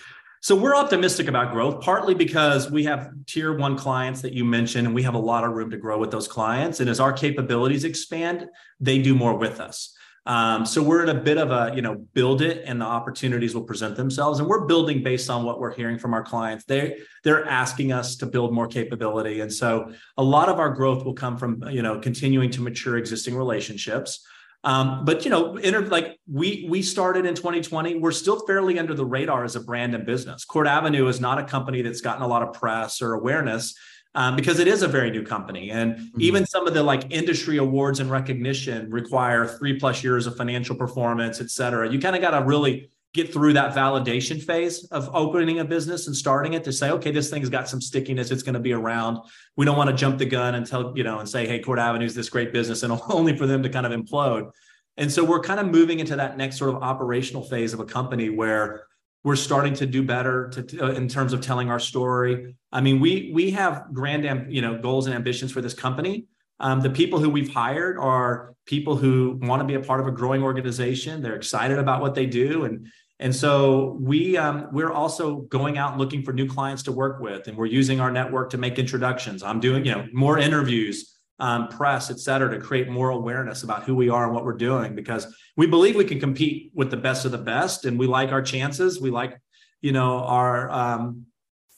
So 0.43 0.55
we're 0.55 0.75
optimistic 0.75 1.27
about 1.27 1.51
growth, 1.51 1.81
partly 1.81 2.15
because 2.15 2.71
we 2.71 2.83
have 2.85 3.11
tier 3.27 3.55
one 3.55 3.77
clients 3.77 4.21
that 4.21 4.33
you 4.33 4.43
mentioned, 4.43 4.87
and 4.87 4.95
we 4.95 5.03
have 5.03 5.13
a 5.13 5.19
lot 5.19 5.43
of 5.43 5.51
room 5.51 5.69
to 5.69 5.77
grow 5.77 5.99
with 5.99 6.09
those 6.09 6.27
clients. 6.27 6.79
And 6.79 6.89
as 6.89 6.99
our 6.99 7.13
capabilities 7.13 7.83
expand, 7.83 8.47
they 8.79 8.99
do 8.99 9.13
more 9.13 9.37
with 9.37 9.59
us. 9.59 9.95
Um, 10.25 10.65
so 10.65 10.83
we're 10.83 11.03
in 11.03 11.09
a 11.09 11.19
bit 11.19 11.37
of 11.37 11.51
a, 11.51 11.75
you 11.75 11.81
know, 11.81 11.95
build 12.13 12.41
it 12.41 12.63
and 12.65 12.79
the 12.79 12.85
opportunities 12.85 13.55
will 13.55 13.63
present 13.63 13.95
themselves. 13.95 14.39
And 14.39 14.47
we're 14.47 14.65
building 14.65 15.01
based 15.03 15.29
on 15.29 15.43
what 15.43 15.59
we're 15.59 15.73
hearing 15.73 15.97
from 15.97 16.13
our 16.13 16.23
clients. 16.23 16.65
They 16.65 16.99
they're 17.23 17.45
asking 17.47 17.91
us 17.91 18.15
to 18.17 18.27
build 18.27 18.53
more 18.53 18.67
capability. 18.67 19.39
And 19.39 19.51
so 19.51 19.91
a 20.17 20.23
lot 20.23 20.47
of 20.47 20.59
our 20.59 20.69
growth 20.69 21.05
will 21.05 21.15
come 21.15 21.37
from, 21.37 21.63
you 21.69 21.81
know, 21.81 21.99
continuing 21.99 22.51
to 22.51 22.61
mature 22.61 22.97
existing 22.97 23.35
relationships. 23.35 24.23
Um, 24.63 25.05
but 25.05 25.25
you 25.25 25.31
know, 25.31 25.55
inter- 25.57 25.87
like 25.87 26.19
we 26.31 26.67
we 26.69 26.81
started 26.81 27.25
in 27.25 27.33
2020, 27.33 27.95
we're 27.95 28.11
still 28.11 28.45
fairly 28.45 28.77
under 28.77 28.93
the 28.93 29.05
radar 29.05 29.43
as 29.43 29.55
a 29.55 29.59
brand 29.59 29.95
and 29.95 30.05
business. 30.05 30.45
Court 30.45 30.67
Avenue 30.67 31.07
is 31.07 31.19
not 31.19 31.39
a 31.39 31.43
company 31.43 31.81
that's 31.81 32.01
gotten 32.01 32.21
a 32.21 32.27
lot 32.27 32.43
of 32.43 32.53
press 32.53 33.01
or 33.01 33.13
awareness 33.13 33.75
um, 34.13 34.35
because 34.35 34.59
it 34.59 34.67
is 34.67 34.83
a 34.83 34.87
very 34.87 35.09
new 35.09 35.23
company, 35.23 35.71
and 35.71 35.95
mm-hmm. 35.95 36.21
even 36.21 36.45
some 36.45 36.67
of 36.67 36.73
the 36.73 36.83
like 36.83 37.11
industry 37.11 37.57
awards 37.57 37.99
and 37.99 38.11
recognition 38.11 38.89
require 38.91 39.47
three 39.47 39.79
plus 39.79 40.03
years 40.03 40.27
of 40.27 40.37
financial 40.37 40.75
performance, 40.75 41.41
et 41.41 41.49
cetera. 41.49 41.91
You 41.91 41.99
kind 41.99 42.15
of 42.15 42.21
got 42.21 42.37
to 42.37 42.45
really 42.45 42.91
get 43.13 43.33
through 43.33 43.53
that 43.53 43.75
validation 43.75 44.41
phase 44.41 44.85
of 44.85 45.09
opening 45.13 45.59
a 45.59 45.65
business 45.65 46.07
and 46.07 46.15
starting 46.15 46.53
it 46.53 46.63
to 46.63 46.71
say, 46.71 46.91
okay, 46.91 47.11
this 47.11 47.29
thing's 47.29 47.49
got 47.49 47.67
some 47.67 47.81
stickiness. 47.81 48.31
It's 48.31 48.43
going 48.43 48.53
to 48.53 48.59
be 48.59 48.71
around. 48.71 49.17
We 49.57 49.65
don't 49.65 49.77
want 49.77 49.89
to 49.89 49.95
jump 49.95 50.17
the 50.17 50.25
gun 50.25 50.55
and 50.55 50.65
tell, 50.65 50.93
you 50.95 51.03
know, 51.03 51.19
and 51.19 51.27
say, 51.27 51.45
hey, 51.45 51.59
Court 51.59 51.79
Avenue 51.79 52.05
is 52.05 52.15
this 52.15 52.29
great 52.29 52.53
business 52.53 52.83
and 52.83 52.93
only 53.09 53.35
for 53.35 53.47
them 53.47 53.63
to 53.63 53.69
kind 53.69 53.85
of 53.85 53.91
implode. 53.91 54.51
And 54.97 55.11
so 55.11 55.23
we're 55.23 55.41
kind 55.41 55.59
of 55.59 55.67
moving 55.67 55.99
into 55.99 56.15
that 56.15 56.37
next 56.37 56.57
sort 56.57 56.73
of 56.73 56.81
operational 56.81 57.43
phase 57.43 57.73
of 57.73 57.79
a 57.79 57.85
company 57.85 58.29
where 58.29 58.85
we're 59.23 59.35
starting 59.35 59.73
to 59.75 59.85
do 59.85 60.03
better 60.03 60.49
to, 60.49 60.79
uh, 60.79 60.91
in 60.91 61.07
terms 61.07 61.33
of 61.33 61.41
telling 61.41 61.69
our 61.69 61.79
story. 61.79 62.55
I 62.71 62.81
mean, 62.81 62.99
we 62.99 63.31
we 63.33 63.51
have 63.51 63.85
grand, 63.93 64.51
you 64.51 64.61
know, 64.61 64.79
goals 64.79 65.05
and 65.05 65.15
ambitions 65.15 65.51
for 65.51 65.61
this 65.61 65.73
company. 65.73 66.25
Um, 66.59 66.81
the 66.81 66.89
people 66.89 67.19
who 67.19 67.29
we've 67.29 67.53
hired 67.53 67.97
are 67.97 68.53
people 68.65 68.95
who 68.95 69.39
want 69.41 69.61
to 69.61 69.65
be 69.65 69.75
a 69.75 69.79
part 69.79 69.99
of 69.99 70.07
a 70.07 70.11
growing 70.11 70.43
organization. 70.43 71.21
They're 71.21 71.35
excited 71.35 71.77
about 71.77 72.01
what 72.01 72.15
they 72.15 72.25
do, 72.25 72.65
and 72.65 72.87
and 73.21 73.35
so 73.35 73.97
we 74.01 74.35
um, 74.35 74.67
we're 74.71 74.91
also 74.91 75.41
going 75.41 75.77
out 75.77 75.97
looking 75.97 76.23
for 76.23 76.33
new 76.33 76.47
clients 76.47 76.81
to 76.83 76.91
work 76.91 77.19
with, 77.21 77.47
and 77.47 77.55
we're 77.55 77.67
using 77.67 77.99
our 77.99 78.11
network 78.11 78.49
to 78.49 78.57
make 78.57 78.79
introductions. 78.79 79.43
I'm 79.43 79.59
doing 79.59 79.85
you 79.85 79.91
know 79.91 80.07
more 80.11 80.39
interviews, 80.39 81.19
um, 81.39 81.67
press, 81.67 82.09
et 82.09 82.19
cetera, 82.19 82.49
to 82.49 82.59
create 82.59 82.89
more 82.89 83.11
awareness 83.11 83.61
about 83.61 83.83
who 83.83 83.93
we 83.93 84.09
are 84.09 84.25
and 84.25 84.33
what 84.33 84.43
we're 84.43 84.57
doing 84.57 84.95
because 84.95 85.33
we 85.55 85.67
believe 85.67 85.95
we 85.95 86.03
can 86.03 86.19
compete 86.19 86.71
with 86.73 86.89
the 86.89 86.97
best 86.97 87.23
of 87.25 87.31
the 87.31 87.37
best, 87.37 87.85
and 87.85 87.99
we 87.99 88.07
like 88.07 88.31
our 88.31 88.41
chances. 88.41 88.99
We 88.99 89.11
like 89.11 89.39
you 89.81 89.91
know 89.91 90.23
our 90.23 90.71
um, 90.71 91.27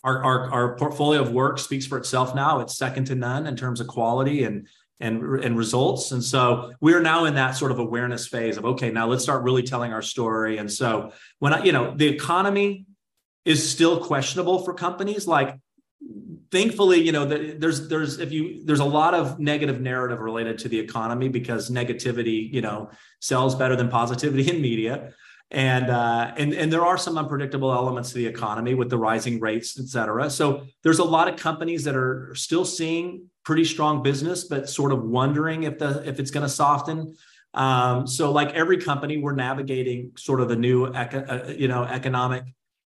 our, 0.05 0.23
our, 0.23 0.51
our 0.51 0.75
portfolio 0.77 1.21
of 1.21 1.31
work 1.31 1.59
speaks 1.59 1.85
for 1.85 1.97
itself 1.97 2.35
now. 2.35 2.59
It's 2.59 2.77
second 2.77 3.05
to 3.05 3.15
none 3.15 3.47
in 3.47 3.55
terms 3.55 3.79
of 3.79 3.87
quality 3.87 4.43
and 4.43 4.67
and, 4.99 5.43
and 5.43 5.57
results. 5.57 6.11
And 6.11 6.23
so 6.23 6.73
we're 6.79 7.01
now 7.01 7.25
in 7.25 7.35
that 7.35 7.51
sort 7.57 7.71
of 7.71 7.79
awareness 7.79 8.27
phase 8.27 8.57
of, 8.57 8.65
okay, 8.65 8.91
now 8.91 9.07
let's 9.07 9.23
start 9.23 9.43
really 9.43 9.63
telling 9.63 9.91
our 9.91 10.01
story. 10.01 10.57
And 10.57 10.71
so 10.71 11.11
when 11.39 11.53
I, 11.53 11.63
you 11.63 11.71
know, 11.71 11.93
the 11.95 12.07
economy 12.07 12.85
is 13.45 13.69
still 13.69 14.03
questionable 14.03 14.63
for 14.63 14.73
companies 14.73 15.27
like 15.27 15.59
thankfully 16.51 17.01
you 17.01 17.11
know 17.11 17.25
there's 17.25 17.87
there's 17.89 18.19
if 18.19 18.31
you 18.31 18.63
there's 18.65 18.79
a 18.79 18.85
lot 18.85 19.13
of 19.13 19.39
negative 19.39 19.81
narrative 19.81 20.19
related 20.19 20.57
to 20.57 20.69
the 20.69 20.79
economy 20.79 21.27
because 21.27 21.69
negativity 21.69 22.53
you 22.53 22.61
know 22.61 22.89
sells 23.19 23.55
better 23.55 23.75
than 23.75 23.89
positivity 23.89 24.49
in 24.49 24.61
media 24.61 25.13
and 25.53 25.89
uh, 25.89 26.33
and 26.35 26.53
and 26.53 26.73
there 26.73 26.83
are 26.83 26.97
some 26.97 27.17
unpredictable 27.17 27.71
elements 27.71 28.09
to 28.09 28.15
the 28.15 28.25
economy 28.25 28.73
with 28.73 28.89
the 28.89 28.97
rising 28.97 29.39
rates, 29.39 29.79
et 29.79 29.85
cetera. 29.85 30.29
So 30.29 30.65
there's 30.81 30.97
a 30.97 31.03
lot 31.03 31.27
of 31.27 31.39
companies 31.39 31.83
that 31.83 31.95
are 31.95 32.33
still 32.33 32.65
seeing 32.65 33.29
pretty 33.43 33.65
strong 33.65 34.03
business, 34.03 34.45
but 34.45 34.69
sort 34.69 34.91
of 34.91 35.03
wondering 35.03 35.63
if 35.63 35.79
the 35.79 36.07
if 36.07 36.19
it's 36.19 36.31
going 36.31 36.45
to 36.45 36.49
soften. 36.49 37.15
Um, 37.53 38.07
so 38.07 38.31
like 38.31 38.53
every 38.53 38.77
company, 38.77 39.17
we're 39.17 39.35
navigating 39.35 40.11
sort 40.17 40.41
of 40.41 40.49
the 40.49 40.55
new 40.55 40.87
eco- 40.87 41.25
uh, 41.27 41.51
you 41.51 41.67
know 41.67 41.83
economic 41.83 42.45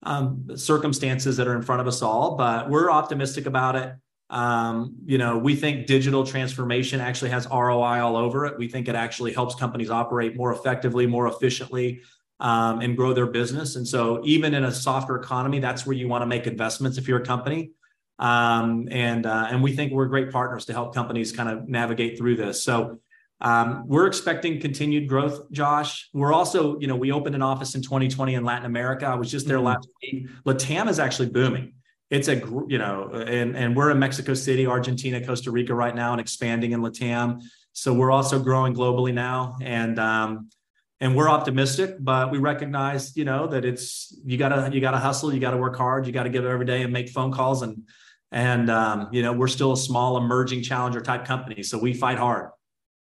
um, 0.03 0.57
circumstances 0.57 1.37
that 1.37 1.47
are 1.47 1.55
in 1.55 1.63
front 1.63 1.81
of 1.81 1.87
us 1.87 2.03
all, 2.03 2.37
but 2.37 2.69
we're 2.69 2.91
optimistic 2.91 3.47
about 3.47 3.77
it. 3.77 3.95
Um, 4.31 4.95
you 5.05 5.19
know, 5.19 5.39
we 5.39 5.57
think 5.57 5.87
digital 5.87 6.25
transformation 6.25 7.01
actually 7.01 7.31
has 7.31 7.49
ROI 7.49 8.01
all 8.01 8.17
over 8.17 8.47
it. 8.47 8.57
We 8.59 8.69
think 8.69 8.89
it 8.89 8.95
actually 8.95 9.33
helps 9.33 9.57
companies 9.57 9.91
operate 9.91 10.37
more 10.37 10.53
effectively, 10.53 11.07
more 11.07 11.27
efficiently, 11.27 12.01
um, 12.39 12.81
and 12.81 12.97
grow 12.97 13.13
their 13.13 13.27
business. 13.27 13.77
And 13.77 13.87
so, 13.87 14.21
even 14.25 14.55
in 14.55 14.65
a 14.65 14.73
softer 14.73 15.17
economy, 15.17 15.59
that's 15.59 15.85
where 15.85 15.97
you 15.97 16.09
want 16.09 16.23
to 16.23 16.27
make 16.27 16.47
investments 16.47 16.97
if 16.97 17.09
you're 17.09 17.21
a 17.21 17.27
company. 17.27 17.73
Um, 18.21 18.89
and 18.91 19.27
uh, 19.27 19.49
and 19.51 19.63
we 19.63 19.75
think 19.75 19.93
we're 19.93 20.07
great 20.07 20.31
partners 20.31 20.67
to 20.67 20.73
help 20.73 20.95
companies 20.95 21.33
kind 21.33 21.49
of 21.49 21.69
navigate 21.69 22.19
through 22.19 22.37
this. 22.37 22.63
So. 22.63 23.01
Um, 23.43 23.85
we're 23.87 24.07
expecting 24.07 24.61
continued 24.61 25.09
growth, 25.09 25.51
Josh. 25.51 26.11
We're 26.13 26.35
also, 26.35 26.79
you 26.79 26.87
know, 26.87 26.97
we 26.97 27.11
opened 27.11 27.35
an 27.35 27.41
office 27.41 27.75
in 27.75 27.81
2020 27.81 28.35
in 28.35 28.45
Latin 28.45 28.67
America. 28.67 29.07
I 29.07 29.15
was 29.15 29.31
just 29.31 29.47
there 29.47 29.57
mm-hmm. 29.57 29.65
last 29.65 29.89
week. 30.03 30.29
Latam 30.45 30.91
is 30.91 30.99
actually 30.99 31.31
booming 31.31 31.73
it's 32.11 32.29
a 32.29 32.37
you 32.69 32.79
know 32.79 33.09
and 33.13 33.57
and 33.57 33.77
we're 33.77 33.91
in 33.91 33.99
mexico 33.99 34.35
city 34.35 34.67
argentina 34.67 35.25
costa 35.25 35.51
rica 35.51 35.75
right 35.75 35.95
now 35.95 36.13
and 36.13 36.21
expanding 36.21 36.73
in 36.73 36.81
latam 36.81 37.41
so 37.73 37.95
we're 37.95 38.11
also 38.11 38.39
growing 38.39 38.75
globally 38.75 39.15
now 39.15 39.57
and 39.63 39.99
um 39.99 40.49
and 41.01 41.17
we're 41.17 41.29
optimistic 41.29 41.97
but 42.01 42.31
we 42.31 42.39
recognize 42.39 43.17
you 43.17 43.25
know 43.25 43.47
that 43.47 43.65
it's 43.65 44.19
you 44.25 44.37
gotta 44.37 44.71
you 44.73 44.81
gotta 44.81 44.99
hustle 44.99 45.33
you 45.33 45.41
gotta 45.41 45.57
work 45.57 45.77
hard 45.77 46.07
you 46.07 46.13
gotta 46.13 46.29
give 46.29 46.45
it 46.45 46.49
every 46.49 46.67
day 46.67 46.83
and 46.83 46.93
make 46.93 47.09
phone 47.09 47.33
calls 47.33 47.63
and 47.63 47.83
and 48.33 48.71
um, 48.71 49.09
you 49.13 49.23
know 49.23 49.33
we're 49.33 49.49
still 49.49 49.73
a 49.73 49.77
small 49.77 50.17
emerging 50.17 50.63
challenger 50.63 51.01
type 51.01 51.25
company 51.25 51.63
so 51.63 51.79
we 51.79 51.93
fight 51.93 52.19
hard 52.19 52.51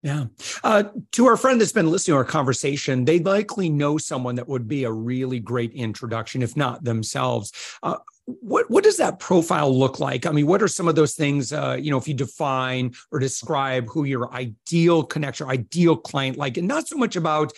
yeah. 0.03 0.27
Uh, 0.65 0.85
to 1.13 1.27
our 1.27 1.37
friend 1.37 1.61
that's 1.61 1.73
been 1.73 1.91
listening 1.91 2.15
to 2.15 2.19
our 2.19 2.25
conversation, 2.25 3.05
they 3.05 3.19
likely 3.19 3.69
know 3.69 3.99
someone 3.99 4.35
that 4.37 4.49
would 4.49 4.67
be 4.67 4.85
a 4.85 4.93
really 4.93 5.41
great 5.41 5.73
introduction, 5.73 6.43
if 6.43 6.57
not 6.57 6.85
themselves. 6.85 7.53
Uh, 7.83 7.99
what 8.25 8.71
what 8.71 8.85
does 8.85 8.97
that 8.97 9.19
profile 9.19 9.77
look 9.77 10.01
like? 10.01 10.25
I 10.25 10.31
mean, 10.31 10.47
what 10.47 10.63
are 10.63 10.69
some 10.69 10.89
of 10.89 10.95
those 10.95 11.15
things? 11.15 11.53
Uh, 11.53 11.77
you 11.79 11.91
know, 11.91 11.99
if 11.99 12.09
you 12.09 12.15
define 12.15 12.95
or 13.13 13.19
describe 13.19 13.89
who 13.89 14.05
your 14.05 14.33
ideal 14.33 15.03
connection, 15.03 15.49
ideal 15.49 15.97
client, 15.97 16.39
like, 16.39 16.57
and 16.57 16.69
not 16.69 16.89
so 16.89 16.97
much 16.97 17.17
about 17.17 17.53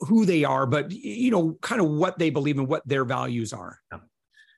who 0.00 0.24
they 0.24 0.44
are, 0.44 0.66
but 0.66 0.90
you 0.90 1.30
know, 1.30 1.58
kind 1.60 1.82
of 1.82 1.88
what 1.88 2.18
they 2.18 2.30
believe 2.30 2.58
and 2.58 2.68
what 2.68 2.86
their 2.88 3.04
values 3.04 3.52
are. 3.52 3.80
Yeah. 3.92 3.98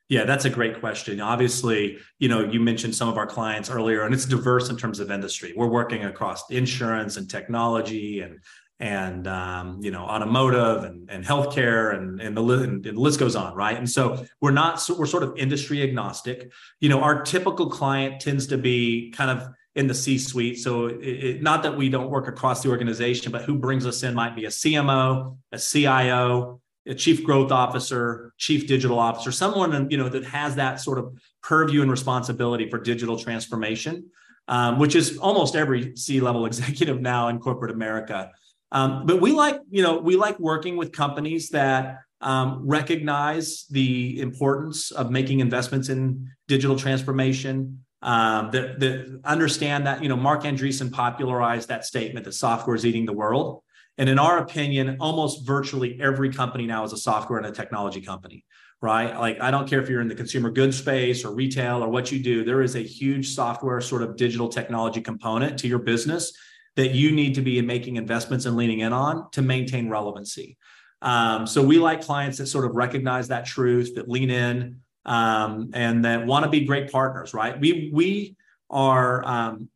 Yeah, 0.09 0.25
that's 0.25 0.45
a 0.45 0.49
great 0.49 0.79
question. 0.79 1.21
Obviously, 1.21 1.99
you 2.17 2.29
know, 2.29 2.43
you 2.43 2.59
mentioned 2.59 2.95
some 2.95 3.09
of 3.09 3.17
our 3.17 3.27
clients 3.27 3.69
earlier, 3.69 4.03
and 4.03 4.13
it's 4.13 4.25
diverse 4.25 4.69
in 4.69 4.75
terms 4.75 4.99
of 4.99 5.11
industry. 5.11 5.53
We're 5.55 5.67
working 5.67 6.03
across 6.03 6.49
insurance 6.49 7.15
and 7.17 7.29
technology 7.29 8.21
and 8.21 8.39
and 8.79 9.27
um, 9.27 9.79
you 9.81 9.91
know 9.91 10.03
automotive 10.03 10.83
and, 10.83 11.09
and 11.09 11.23
healthcare 11.23 11.95
and 11.95 12.19
and 12.21 12.35
the, 12.35 12.43
and 12.43 12.83
the 12.83 12.91
list 12.93 13.19
goes 13.19 13.35
on 13.35 13.53
right 13.53 13.77
and 13.77 13.89
so 13.89 14.25
we're 14.39 14.51
not 14.51 14.81
we're 14.97 15.05
sort 15.05 15.23
of 15.23 15.37
industry 15.37 15.83
agnostic 15.83 16.49
you 16.79 16.87
know 16.87 17.01
our 17.01 17.21
typical 17.21 17.69
client 17.69 18.21
tends 18.21 18.47
to 18.47 18.57
be 18.57 19.11
kind 19.11 19.29
of 19.29 19.49
in 19.75 19.87
the 19.87 19.93
c 19.93 20.17
suite 20.17 20.57
so 20.59 20.85
it, 20.85 21.03
it, 21.03 21.41
not 21.41 21.63
that 21.63 21.75
we 21.75 21.89
don't 21.89 22.09
work 22.09 22.29
across 22.29 22.63
the 22.63 22.69
organization 22.69 23.33
but 23.33 23.41
who 23.41 23.55
brings 23.55 23.85
us 23.85 24.01
in 24.03 24.13
might 24.15 24.33
be 24.33 24.45
a 24.45 24.49
cmo 24.49 25.37
a 25.51 25.59
cio 25.59 26.61
a 26.89 26.95
chief 26.95 27.23
growth 27.23 27.51
officer 27.51 28.33
chief 28.37 28.67
digital 28.67 28.99
officer 28.99 29.31
someone 29.31 29.89
you 29.89 29.97
know 29.97 30.09
that 30.09 30.25
has 30.25 30.55
that 30.55 30.79
sort 30.79 30.97
of 30.97 31.13
purview 31.41 31.81
and 31.81 31.91
responsibility 31.91 32.69
for 32.69 32.77
digital 32.79 33.17
transformation 33.17 34.05
um, 34.47 34.79
which 34.79 34.95
is 34.95 35.17
almost 35.19 35.55
every 35.55 35.95
c 35.95 36.19
level 36.19 36.45
executive 36.51 36.99
now 37.01 37.27
in 37.29 37.39
corporate 37.39 37.71
america 37.71 38.31
um, 38.71 39.05
but 39.05 39.21
we 39.21 39.31
like, 39.31 39.59
you 39.69 39.81
know, 39.81 39.97
we 39.97 40.15
like 40.15 40.39
working 40.39 40.77
with 40.77 40.91
companies 40.91 41.49
that 41.49 41.99
um, 42.21 42.67
recognize 42.67 43.65
the 43.69 44.19
importance 44.19 44.91
of 44.91 45.09
making 45.09 45.39
investments 45.39 45.89
in 45.89 46.29
digital 46.47 46.75
transformation. 46.75 47.83
Um, 48.01 48.51
that, 48.51 48.79
that 48.79 49.19
understand 49.25 49.85
that, 49.85 50.01
you 50.01 50.07
know, 50.07 50.15
Marc 50.15 50.43
Andreessen 50.43 50.89
popularized 50.89 51.67
that 51.67 51.83
statement 51.83 52.25
that 52.25 52.31
software 52.31 52.75
is 52.75 52.85
eating 52.85 53.05
the 53.05 53.11
world. 53.11 53.61
And 53.99 54.07
in 54.07 54.17
our 54.17 54.37
opinion, 54.37 54.95
almost 55.01 55.45
virtually 55.45 55.99
every 56.01 56.31
company 56.31 56.65
now 56.65 56.85
is 56.85 56.93
a 56.93 56.97
software 56.97 57.37
and 57.37 57.45
a 57.45 57.51
technology 57.51 57.99
company, 57.99 58.45
right? 58.81 59.13
Like, 59.19 59.41
I 59.41 59.51
don't 59.51 59.69
care 59.69 59.81
if 59.81 59.89
you're 59.89 59.99
in 59.99 60.07
the 60.07 60.15
consumer 60.15 60.49
goods 60.49 60.77
space 60.77 61.25
or 61.25 61.35
retail 61.35 61.83
or 61.83 61.89
what 61.89 62.09
you 62.09 62.23
do, 62.23 62.45
there 62.45 62.61
is 62.61 62.77
a 62.77 62.79
huge 62.79 63.27
software 63.27 63.81
sort 63.81 64.01
of 64.01 64.15
digital 64.15 64.47
technology 64.47 65.01
component 65.01 65.59
to 65.59 65.67
your 65.67 65.79
business 65.79 66.31
that 66.77 66.91
you 66.91 67.11
need 67.11 67.35
to 67.35 67.41
be 67.41 67.61
making 67.61 67.97
investments 67.97 68.45
and 68.45 68.55
leaning 68.55 68.79
in 68.79 68.93
on 68.93 69.29
to 69.31 69.41
maintain 69.41 69.89
relevancy. 69.89 70.57
Um, 71.01 71.45
so 71.45 71.61
we 71.61 71.77
like 71.77 72.01
clients 72.01 72.37
that 72.37 72.47
sort 72.47 72.63
of 72.63 72.75
recognize 72.75 73.27
that 73.27 73.45
truth, 73.45 73.95
that 73.95 74.07
lean 74.07 74.29
in, 74.29 74.79
um, 75.03 75.71
and 75.73 76.05
that 76.05 76.25
want 76.25 76.45
to 76.45 76.49
be 76.49 76.61
great 76.65 76.89
partners. 76.89 77.33
Right? 77.33 77.59
We 77.59 77.89
we 77.93 78.35
are. 78.69 79.25
Um, 79.25 79.69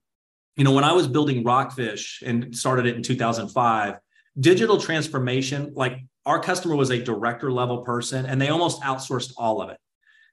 you 0.55 0.63
know, 0.63 0.71
when 0.71 0.83
I 0.83 0.93
was 0.93 1.07
building 1.07 1.43
Rockfish 1.43 2.21
and 2.23 2.55
started 2.55 2.85
it 2.85 2.95
in 2.95 3.01
2005, 3.01 3.95
digital 4.39 4.79
transformation, 4.79 5.73
like 5.75 5.99
our 6.25 6.39
customer 6.39 6.75
was 6.75 6.89
a 6.89 7.01
director 7.01 7.51
level 7.51 7.79
person 7.83 8.25
and 8.25 8.41
they 8.41 8.49
almost 8.49 8.81
outsourced 8.81 9.33
all 9.37 9.61
of 9.61 9.69
it. 9.69 9.77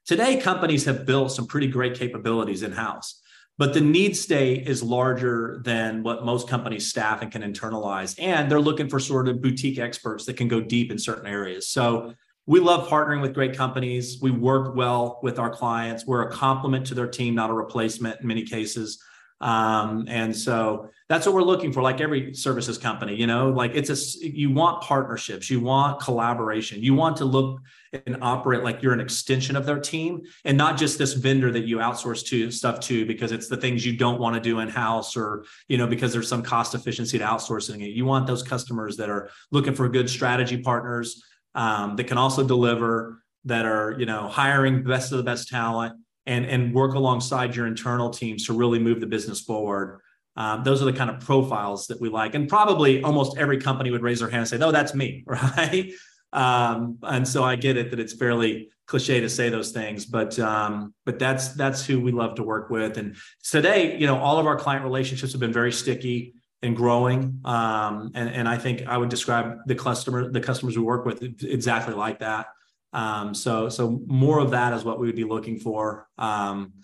Today, 0.06 0.40
companies 0.40 0.84
have 0.86 1.04
built 1.04 1.32
some 1.32 1.46
pretty 1.46 1.66
great 1.66 1.94
capabilities 1.94 2.62
in 2.62 2.72
house 2.72 3.20
but 3.60 3.74
the 3.74 3.80
need 3.80 4.16
state 4.16 4.66
is 4.66 4.82
larger 4.82 5.60
than 5.66 6.02
what 6.02 6.24
most 6.24 6.48
companies 6.48 6.88
staff 6.88 7.20
and 7.20 7.30
can 7.30 7.42
internalize 7.42 8.14
and 8.18 8.50
they're 8.50 8.58
looking 8.58 8.88
for 8.88 8.98
sort 8.98 9.28
of 9.28 9.42
boutique 9.42 9.78
experts 9.78 10.24
that 10.24 10.38
can 10.38 10.48
go 10.48 10.62
deep 10.62 10.90
in 10.90 10.98
certain 10.98 11.26
areas. 11.26 11.68
So 11.68 12.14
we 12.46 12.58
love 12.58 12.88
partnering 12.88 13.20
with 13.20 13.34
great 13.34 13.54
companies. 13.54 14.18
We 14.22 14.30
work 14.30 14.74
well 14.76 15.20
with 15.22 15.38
our 15.38 15.50
clients. 15.50 16.06
We're 16.06 16.22
a 16.22 16.32
complement 16.32 16.86
to 16.86 16.94
their 16.94 17.06
team 17.06 17.34
not 17.34 17.50
a 17.50 17.52
replacement 17.52 18.22
in 18.22 18.26
many 18.26 18.44
cases 18.44 18.98
um, 19.40 20.04
and 20.08 20.36
so 20.36 20.90
that's 21.08 21.26
what 21.26 21.34
we're 21.34 21.42
looking 21.42 21.72
for 21.72 21.82
like 21.82 22.00
every 22.00 22.34
services 22.34 22.78
company 22.78 23.14
you 23.14 23.26
know 23.26 23.50
like 23.50 23.72
it's 23.74 23.90
a 23.90 24.28
you 24.28 24.50
want 24.50 24.82
partnerships 24.82 25.50
you 25.50 25.60
want 25.60 26.00
collaboration 26.00 26.82
you 26.82 26.94
want 26.94 27.16
to 27.16 27.24
look 27.24 27.60
and 28.06 28.18
operate 28.22 28.62
like 28.62 28.82
you're 28.82 28.92
an 28.92 29.00
extension 29.00 29.56
of 29.56 29.66
their 29.66 29.78
team 29.78 30.22
and 30.44 30.56
not 30.56 30.78
just 30.78 30.98
this 30.98 31.14
vendor 31.14 31.50
that 31.50 31.64
you 31.64 31.78
outsource 31.78 32.24
to 32.24 32.50
stuff 32.50 32.78
to 32.78 33.04
because 33.04 33.32
it's 33.32 33.48
the 33.48 33.56
things 33.56 33.84
you 33.84 33.96
don't 33.96 34.20
want 34.20 34.34
to 34.34 34.40
do 34.40 34.60
in 34.60 34.68
house 34.68 35.16
or 35.16 35.44
you 35.68 35.76
know 35.76 35.86
because 35.86 36.12
there's 36.12 36.28
some 36.28 36.42
cost 36.42 36.74
efficiency 36.74 37.18
to 37.18 37.24
outsourcing 37.24 37.82
it. 37.82 37.90
You 37.90 38.04
want 38.04 38.26
those 38.26 38.42
customers 38.42 38.96
that 38.98 39.10
are 39.10 39.30
looking 39.50 39.74
for 39.74 39.88
good 39.88 40.08
strategy 40.08 40.58
partners 40.58 41.22
um, 41.54 41.96
that 41.96 42.04
can 42.04 42.18
also 42.18 42.46
deliver 42.46 43.22
that 43.44 43.66
are 43.66 43.96
you 43.98 44.06
know 44.06 44.28
hiring 44.28 44.82
the 44.82 44.88
best 44.88 45.12
of 45.12 45.18
the 45.18 45.24
best 45.24 45.48
talent 45.48 46.00
and 46.26 46.44
and 46.44 46.74
work 46.74 46.94
alongside 46.94 47.56
your 47.56 47.66
internal 47.66 48.10
teams 48.10 48.46
to 48.46 48.52
really 48.52 48.78
move 48.78 49.00
the 49.00 49.06
business 49.06 49.40
forward. 49.40 50.00
Um, 50.36 50.62
those 50.62 50.80
are 50.80 50.84
the 50.84 50.92
kind 50.92 51.10
of 51.10 51.20
profiles 51.20 51.88
that 51.88 52.00
we 52.00 52.08
like, 52.08 52.34
and 52.34 52.48
probably 52.48 53.02
almost 53.02 53.36
every 53.36 53.58
company 53.58 53.90
would 53.90 54.02
raise 54.02 54.20
their 54.20 54.30
hand 54.30 54.40
and 54.40 54.48
say, 54.48 54.58
"No, 54.58 54.72
that's 54.72 54.94
me," 54.94 55.24
right? 55.26 55.92
Um, 56.32 56.98
and 57.02 57.26
so 57.26 57.42
I 57.42 57.56
get 57.56 57.76
it 57.76 57.90
that 57.90 57.98
it's 57.98 58.12
fairly 58.12 58.70
cliche 58.86 59.20
to 59.20 59.28
say 59.28 59.48
those 59.48 59.72
things, 59.72 60.06
but 60.06 60.38
um, 60.38 60.94
but 61.04 61.18
that's 61.18 61.48
that's 61.54 61.84
who 61.84 62.00
we 62.00 62.12
love 62.12 62.36
to 62.36 62.42
work 62.42 62.70
with. 62.70 62.98
And 62.98 63.16
today, 63.42 63.98
you 63.98 64.06
know, 64.06 64.18
all 64.18 64.38
of 64.38 64.46
our 64.46 64.56
client 64.56 64.84
relationships 64.84 65.32
have 65.32 65.40
been 65.40 65.52
very 65.52 65.72
sticky 65.72 66.34
and 66.62 66.76
growing. 66.76 67.40
Um, 67.44 68.12
and 68.14 68.28
and 68.28 68.48
I 68.48 68.58
think 68.58 68.86
I 68.86 68.96
would 68.96 69.08
describe 69.08 69.58
the 69.66 69.74
customer 69.74 70.30
the 70.30 70.40
customers 70.40 70.76
we 70.76 70.82
work 70.82 71.04
with 71.04 71.22
exactly 71.42 71.94
like 71.94 72.20
that. 72.20 72.46
Um, 72.92 73.34
so 73.34 73.68
so 73.68 74.00
more 74.06 74.40
of 74.40 74.50
that 74.50 74.72
is 74.72 74.84
what 74.84 74.98
we 74.98 75.06
would 75.06 75.16
be 75.16 75.24
looking 75.24 75.58
for. 75.58 76.08
Um, 76.18 76.74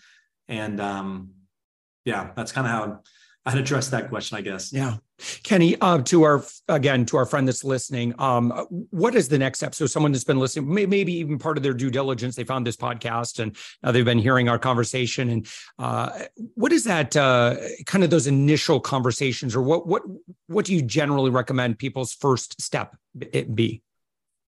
and 0.48 0.80
um, 0.80 1.30
yeah, 2.04 2.30
that's 2.36 2.52
kind 2.52 2.66
of 2.66 2.72
how 2.72 3.00
I'd 3.46 3.58
address 3.58 3.88
that 3.90 4.08
question, 4.08 4.36
I 4.36 4.40
guess. 4.40 4.72
Yeah. 4.72 4.96
Kenny, 5.44 5.76
uh, 5.80 5.98
to 6.02 6.24
our 6.24 6.44
again 6.68 7.06
to 7.06 7.16
our 7.16 7.24
friend 7.24 7.48
that's 7.48 7.64
listening, 7.64 8.12
um, 8.18 8.50
what 8.90 9.14
is 9.14 9.28
the 9.28 9.38
next 9.38 9.60
step? 9.60 9.74
So, 9.74 9.86
someone 9.86 10.12
that's 10.12 10.24
been 10.24 10.38
listening, 10.38 10.72
maybe 10.72 11.12
even 11.14 11.38
part 11.38 11.56
of 11.56 11.62
their 11.62 11.72
due 11.72 11.90
diligence, 11.90 12.34
they 12.36 12.44
found 12.44 12.66
this 12.66 12.76
podcast 12.76 13.38
and 13.38 13.56
now 13.82 13.92
they've 13.92 14.04
been 14.04 14.18
hearing 14.18 14.48
our 14.48 14.58
conversation. 14.58 15.30
And 15.30 15.46
uh, 15.78 16.24
what 16.54 16.72
is 16.72 16.84
that 16.84 17.16
uh, 17.16 17.56
kind 17.86 18.04
of 18.04 18.10
those 18.10 18.26
initial 18.26 18.78
conversations, 18.78 19.56
or 19.56 19.62
what 19.62 19.86
what 19.86 20.02
what 20.48 20.66
do 20.66 20.74
you 20.74 20.82
generally 20.82 21.30
recommend 21.30 21.78
people's 21.78 22.12
first 22.12 22.60
step 22.60 22.96
be? 23.54 23.82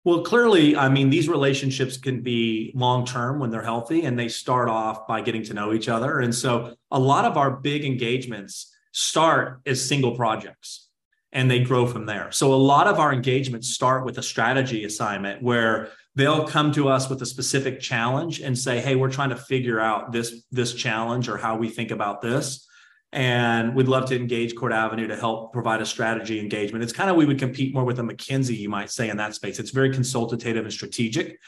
Well, 0.05 0.21
clearly, 0.21 0.77
I 0.77 0.87
mean, 0.87 1.09
these 1.09 1.27
relationships 1.27 1.97
can 1.97 2.21
be 2.21 2.71
long 2.75 3.07
term 3.07 3.39
when 3.39 3.49
they're 3.49 3.63
healthy 3.63 4.05
and 4.05 4.17
they 4.17 4.27
start 4.27 4.69
off 4.69 5.07
by 5.07 5.21
getting 5.21 5.41
to 5.45 5.55
know 5.55 5.73
each 5.73 5.89
other. 5.89 6.19
And 6.19 6.33
so 6.33 6.75
a 6.91 6.99
lot 6.99 7.25
of 7.25 7.37
our 7.37 7.49
big 7.49 7.83
engagements 7.83 8.71
start 8.91 9.61
as 9.65 9.83
single 9.83 10.15
projects 10.15 10.89
and 11.31 11.49
they 11.49 11.59
grow 11.59 11.87
from 11.87 12.05
there. 12.05 12.31
So 12.31 12.53
a 12.53 12.55
lot 12.55 12.85
of 12.85 12.99
our 12.99 13.11
engagements 13.11 13.73
start 13.73 14.05
with 14.05 14.19
a 14.19 14.23
strategy 14.23 14.85
assignment 14.85 15.41
where 15.41 15.89
they'll 16.13 16.47
come 16.47 16.71
to 16.73 16.87
us 16.87 17.09
with 17.09 17.19
a 17.23 17.25
specific 17.25 17.79
challenge 17.79 18.41
and 18.41 18.55
say, 18.55 18.79
"Hey, 18.79 18.95
we're 18.95 19.11
trying 19.11 19.31
to 19.31 19.35
figure 19.35 19.79
out 19.79 20.11
this 20.11 20.45
this 20.51 20.75
challenge 20.75 21.27
or 21.27 21.37
how 21.37 21.57
we 21.57 21.67
think 21.67 21.89
about 21.89 22.21
this." 22.21 22.67
And 23.11 23.75
we'd 23.75 23.87
love 23.87 24.05
to 24.09 24.15
engage 24.15 24.55
Court 24.55 24.73
Avenue 24.73 25.07
to 25.07 25.15
help 25.15 25.53
provide 25.53 25.81
a 25.81 25.85
strategy 25.85 26.39
engagement. 26.39 26.83
It's 26.83 26.93
kind 26.93 27.09
of 27.09 27.15
we 27.15 27.25
would 27.25 27.39
compete 27.39 27.73
more 27.73 27.85
with 27.85 27.99
a 27.99 28.03
McKinsey, 28.03 28.57
you 28.57 28.69
might 28.69 28.91
say, 28.91 29.09
in 29.09 29.17
that 29.17 29.35
space. 29.35 29.59
It's 29.59 29.71
very 29.71 29.91
consultative 29.93 30.63
and 30.63 30.73
strategic. 30.73 31.39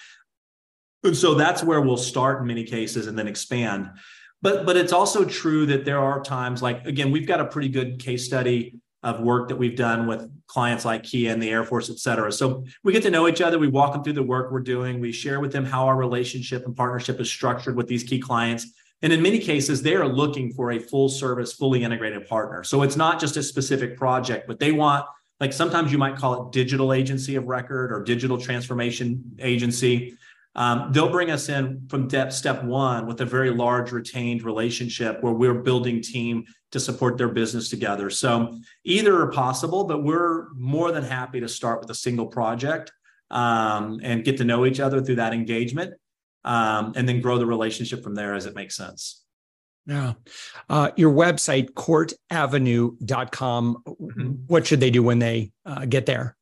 And 1.04 1.16
so 1.16 1.36
that's 1.36 1.64
where 1.64 1.82
we'll 1.82 1.98
start 1.98 2.42
in 2.42 2.48
many 2.48 2.64
cases 2.64 3.08
and 3.08 3.18
then 3.18 3.28
expand. 3.28 3.90
but 4.42 4.66
but 4.66 4.78
it's 4.78 4.94
also 4.94 5.26
true 5.26 5.66
that 5.68 5.86
there 5.86 6.00
are 6.00 6.22
times 6.22 6.62
like 6.62 6.86
again 6.86 7.12
we've 7.12 7.28
got 7.28 7.40
a 7.40 7.46
pretty 7.46 7.70
good 7.70 8.00
case 8.00 8.26
study 8.26 8.80
of 9.04 9.20
work 9.22 9.50
that 9.50 9.56
we've 9.56 9.76
done 9.76 10.08
with 10.08 10.30
clients 10.48 10.84
like 10.84 11.04
Kia 11.04 11.32
and 11.32 11.42
the 11.42 11.50
Air 11.50 11.64
Force, 11.64 11.90
et 11.90 12.00
cetera. 12.00 12.32
So 12.32 12.66
we 12.84 12.92
get 12.94 13.04
to 13.04 13.12
know 13.12 13.28
each 13.28 13.42
other. 13.42 13.60
We 13.60 13.68
walk 13.68 13.94
them 13.94 14.04
through 14.04 14.14
the 14.14 14.24
work 14.24 14.52
we're 14.52 14.60
doing. 14.60 15.00
We 15.00 15.12
share 15.12 15.40
with 15.40 15.52
them 15.52 15.66
how 15.66 15.86
our 15.86 15.96
relationship 15.96 16.66
and 16.66 16.76
partnership 16.76 17.20
is 17.20 17.30
structured 17.30 17.76
with 17.76 17.88
these 17.88 18.04
key 18.04 18.20
clients. 18.20 18.74
And 19.02 19.14
in 19.14 19.22
many 19.22 19.40
cases, 19.40 19.82
they 19.82 19.96
are 19.96 20.08
looking 20.08 20.52
for 20.52 20.72
a 20.72 20.80
full 20.80 21.08
service, 21.08 21.54
fully 21.54 21.84
integrated 21.84 22.28
partner. 22.28 22.64
So 22.64 22.82
it's 22.82 22.96
not 22.96 23.20
just 23.20 23.38
a 23.38 23.44
specific 23.44 23.96
project, 23.96 24.48
but 24.48 24.60
they 24.60 24.72
want, 24.72 25.06
like 25.40 25.54
sometimes 25.54 25.92
you 25.92 26.00
might 26.00 26.16
call 26.16 26.48
it 26.48 26.52
digital 26.52 26.94
agency 26.94 27.36
of 27.36 27.46
record 27.46 27.92
or 27.92 28.04
digital 28.04 28.40
transformation 28.40 29.24
agency. 29.40 30.18
Um, 30.56 30.92
they'll 30.92 31.12
bring 31.12 31.30
us 31.30 31.50
in 31.50 31.88
from 31.88 32.08
depth, 32.08 32.34
step 32.34 32.64
one 32.64 33.06
with 33.06 33.22
a 33.22 33.26
very 33.26 33.52
large 33.52 33.92
retained 33.92 34.42
relationship 34.42 35.22
where 35.22 35.34
we're 35.34 35.62
building 35.62 36.02
team 36.02 36.46
to 36.72 36.80
support 36.80 37.20
their 37.20 37.28
business 37.28 37.70
together. 37.70 38.10
So 38.10 38.58
either 38.84 39.22
are 39.22 39.32
possible, 39.32 39.84
but 39.84 40.04
we're 40.04 40.52
more 40.56 40.92
than 40.92 41.04
happy 41.04 41.40
to 41.40 41.48
start 41.48 41.82
with 41.82 41.92
a 41.92 41.96
single 41.96 42.26
project 42.26 42.92
um, 43.30 44.00
and 44.02 44.24
get 44.24 44.38
to 44.38 44.44
know 44.44 44.66
each 44.66 44.80
other 44.80 45.00
through 45.04 45.18
that 45.18 45.34
engagement 45.34 45.94
um, 46.48 46.94
and 46.96 47.08
then 47.08 47.22
grow 47.22 47.38
the 47.38 47.46
relationship 47.46 48.02
from 48.02 48.16
there 48.16 48.34
as 48.34 48.46
it 48.46 48.56
makes 48.56 48.76
sense. 48.76 49.24
Yeah. 49.86 50.14
Uh, 50.70 50.92
your 50.96 51.14
website, 51.14 51.74
courtavenue.com, 51.74 53.84
mm-hmm. 53.86 54.32
what 54.48 54.66
should 54.66 54.80
they 54.80 54.90
do 54.90 55.04
when 55.04 55.20
they 55.20 55.52
uh, 55.66 55.86
get 55.86 56.06
there? 56.06 56.36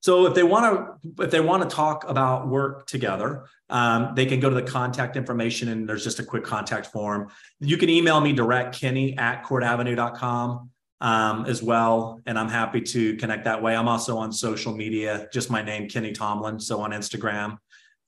So 0.00 0.26
if 0.26 0.34
they 0.34 0.42
want 0.42 0.64
to, 0.64 1.24
if 1.24 1.30
they 1.30 1.40
want 1.40 1.68
to 1.68 1.74
talk 1.74 2.08
about 2.08 2.48
work 2.48 2.86
together, 2.86 3.44
um, 3.68 4.12
they 4.14 4.26
can 4.26 4.40
go 4.40 4.48
to 4.48 4.54
the 4.54 4.62
contact 4.62 5.16
information 5.16 5.68
and 5.68 5.88
there's 5.88 6.04
just 6.04 6.18
a 6.18 6.24
quick 6.24 6.44
contact 6.44 6.86
form. 6.86 7.28
You 7.60 7.76
can 7.76 7.88
email 7.88 8.20
me 8.20 8.32
direct, 8.32 8.80
Kenny 8.80 9.16
at 9.16 9.44
courtavenue.com 9.44 10.70
um, 11.00 11.44
as 11.46 11.62
well. 11.62 12.20
And 12.26 12.38
I'm 12.38 12.48
happy 12.48 12.80
to 12.80 13.16
connect 13.16 13.44
that 13.44 13.62
way. 13.62 13.76
I'm 13.76 13.88
also 13.88 14.18
on 14.18 14.32
social 14.32 14.74
media, 14.74 15.28
just 15.32 15.50
my 15.50 15.62
name, 15.62 15.88
Kenny 15.88 16.12
Tomlin. 16.12 16.58
So 16.58 16.80
on 16.80 16.90
Instagram, 16.90 17.58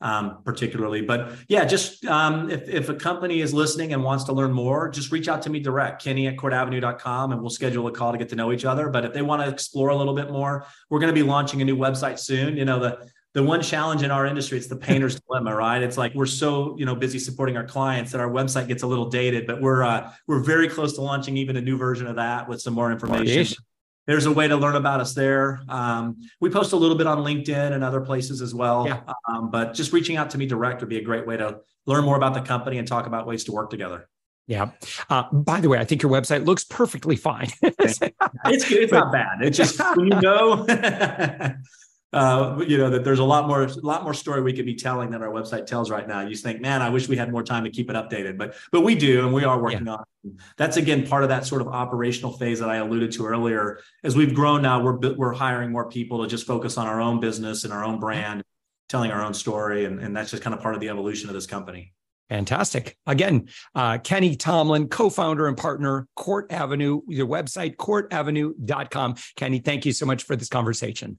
um, 0.05 0.43
particularly. 0.45 1.01
But 1.01 1.33
yeah, 1.49 1.65
just 1.65 2.05
um, 2.05 2.51
if, 2.51 2.69
if 2.69 2.89
a 2.91 2.95
company 2.95 3.41
is 3.41 3.55
listening 3.55 3.95
and 3.95 4.05
wants 4.05 4.25
to 4.25 4.33
learn 4.33 4.53
more, 4.53 4.91
just 4.91 5.11
reach 5.11 5.29
out 5.29 5.43
to 5.43 5.51
me 5.51 5.59
direct, 5.59 6.05
kenny 6.05 6.29
at 6.29 6.37
courtavenue.com, 6.37 7.33
and 7.33 7.41
we'll 7.41 7.51
schedule 7.51 7.87
a 7.89 7.91
call 7.91 8.13
to 8.13 8.19
get 8.19 8.29
to 8.29 8.37
know 8.37 8.53
each 8.53 8.67
other. 8.67 8.91
But 8.91 9.07
if 9.07 9.15
they 9.15 9.23
want 9.23 9.43
to 9.43 9.49
explore 9.49 9.89
a 9.89 9.97
little 9.97 10.15
bit 10.15 10.31
more, 10.31 10.67
we're 10.91 11.01
going 11.01 11.13
to 11.13 11.19
be 11.19 11.27
launching 11.27 11.63
a 11.63 11.65
new 11.65 11.77
website 11.77 12.19
soon. 12.19 12.57
You 12.57 12.67
know, 12.67 12.79
the 12.79 13.11
the 13.33 13.43
one 13.43 13.61
challenge 13.63 14.05
in 14.05 14.13
our 14.13 14.27
industry 14.27 14.57
it's 14.57 14.69
the 14.69 14.77
painter's 14.77 15.21
dilemma 15.27 15.53
right 15.53 15.83
it's 15.83 15.99
like 15.99 16.15
we're 16.15 16.25
so 16.25 16.77
you 16.79 16.87
know 16.87 16.95
busy 16.95 17.19
supporting 17.19 17.57
our 17.57 17.65
clients 17.65 18.13
that 18.13 18.21
our 18.21 18.31
website 18.31 18.69
gets 18.69 18.85
a 18.85 18.87
little 18.87 19.11
dated 19.11 19.45
but 19.45 19.61
we're 19.61 19.83
uh, 19.83 20.13
we're 20.29 20.39
very 20.39 20.69
close 20.69 20.93
to 20.93 21.01
launching 21.01 21.37
even 21.37 21.57
a 21.57 21.61
new 21.61 21.77
version 21.77 22.07
of 22.07 22.15
that 22.15 22.49
with 22.49 22.63
some 22.63 22.73
more 22.73 22.93
information 22.93 23.57
there's 24.07 24.27
a 24.27 24.33
way 24.33 24.49
to 24.49 24.57
learn 24.57 24.77
about 24.77 25.01
us 25.01 25.15
there. 25.15 25.61
Um, 25.69 26.17
we 26.41 26.51
post 26.51 26.73
a 26.73 26.77
little 26.77 26.97
bit 26.97 27.07
on 27.07 27.19
LinkedIn 27.19 27.73
and 27.73 27.83
other 27.83 28.01
places 28.01 28.43
as 28.43 28.55
well. 28.55 28.87
Yeah. 28.87 29.01
Um, 29.29 29.51
but 29.51 29.75
just 29.75 29.93
reaching 29.93 30.17
out 30.17 30.31
to 30.31 30.39
me 30.39 30.47
direct 30.47 30.81
would 30.81 30.91
be 30.91 30.99
a 30.99 31.05
great 31.05 31.27
way 31.27 31.37
to 31.37 31.61
learn 31.87 32.05
more 32.05 32.17
about 32.17 32.35
the 32.35 32.41
company 32.43 32.79
and 32.79 32.87
talk 32.87 33.07
about 33.07 33.27
ways 33.27 33.45
to 33.45 33.53
work 33.53 33.71
together. 33.71 34.09
Yeah. 34.47 34.73
Uh, 35.09 35.25
by 35.33 35.61
the 35.61 35.69
way, 35.69 35.79
I 35.79 35.85
think 35.85 36.03
your 36.03 36.13
website 36.13 36.45
looks 36.45 36.65
perfectly 36.65 37.17
fine. 37.17 37.49
it's 37.63 37.99
good. 37.99 38.13
It's 38.45 38.93
not 38.93 39.11
bad. 39.11 39.39
It's 39.41 39.57
just 39.57 39.79
you 39.97 40.05
know 40.05 40.67
uh, 42.15 42.57
you 42.67 42.79
know 42.79 42.89
that 42.91 43.03
there's 43.03 43.19
a 43.19 43.25
lot 43.25 43.49
more 43.49 43.65
a 43.65 43.75
lot 43.81 44.05
more 44.05 44.15
story 44.15 44.41
we 44.41 44.53
could 44.53 44.65
be 44.65 44.77
telling 44.77 45.11
than 45.11 45.21
our 45.21 45.31
website 45.31 45.67
tells 45.67 45.91
right 45.91 46.07
now. 46.07 46.21
You 46.21 46.31
just 46.31 46.45
think, 46.45 46.61
man, 46.61 46.81
I 46.81 46.89
wish 46.89 47.09
we 47.09 47.17
had 47.17 47.33
more 47.33 47.43
time 47.43 47.65
to 47.65 47.71
keep 47.71 47.91
it 47.91 47.97
updated, 47.97 48.39
but 48.39 48.55
but 48.71 48.83
we 48.83 48.95
do, 48.95 49.25
and 49.25 49.35
we 49.35 49.43
are 49.43 49.61
working 49.61 49.87
yeah. 49.87 49.95
on. 49.95 50.05
It. 50.25 50.33
That's 50.57 50.77
again 50.77 51.07
part 51.07 51.25
of 51.25 51.29
that 51.31 51.45
sort 51.45 51.61
of 51.61 51.69
operational 51.69 52.33
phase 52.33 52.61
that 52.61 52.71
I 52.71 52.77
alluded 52.77 53.11
to 53.13 53.27
earlier. 53.27 53.81
As 54.05 54.15
we've 54.15 54.33
grown 54.33 54.63
now, 54.63 54.81
we're 54.81 55.15
we're 55.17 55.33
hiring 55.33 55.73
more 55.73 55.91
people 55.91 56.23
to 56.23 56.29
just 56.29 56.47
focus 56.47 56.79
on 56.79 56.87
our 56.87 57.01
own 57.01 57.19
business 57.19 57.65
and 57.65 57.73
our 57.73 57.85
own 57.85 57.99
brand, 57.99 58.45
telling 58.89 59.11
our 59.11 59.23
own 59.23 59.35
story, 59.35 59.85
and 59.85 59.99
and 59.99 60.17
that's 60.17 60.31
just 60.31 60.43
kind 60.43 60.55
of 60.55 60.61
part 60.61 60.77
of 60.77 60.81
the 60.81 60.91
evolution 60.91 61.29
of 61.29 61.35
this 61.35 61.47
company. 61.47 61.93
Fantastic. 62.31 62.97
Again, 63.07 63.49
uh, 63.75 63.99
Kenny 63.99 64.37
Tomlin, 64.37 64.89
co 64.89 65.11
founder 65.11 65.49
and 65.49 65.57
partner, 65.57 66.07
Court 66.15 66.51
Avenue, 66.53 67.01
your 67.09 67.27
website, 67.27 67.75
courtavenue.com. 67.77 69.17
Kenny, 69.37 69.59
thank 69.59 69.85
you 69.85 69.93
so 69.93 70.07
much 70.07 70.23
for 70.23 70.37
this 70.37 70.49
conversation. 70.49 71.19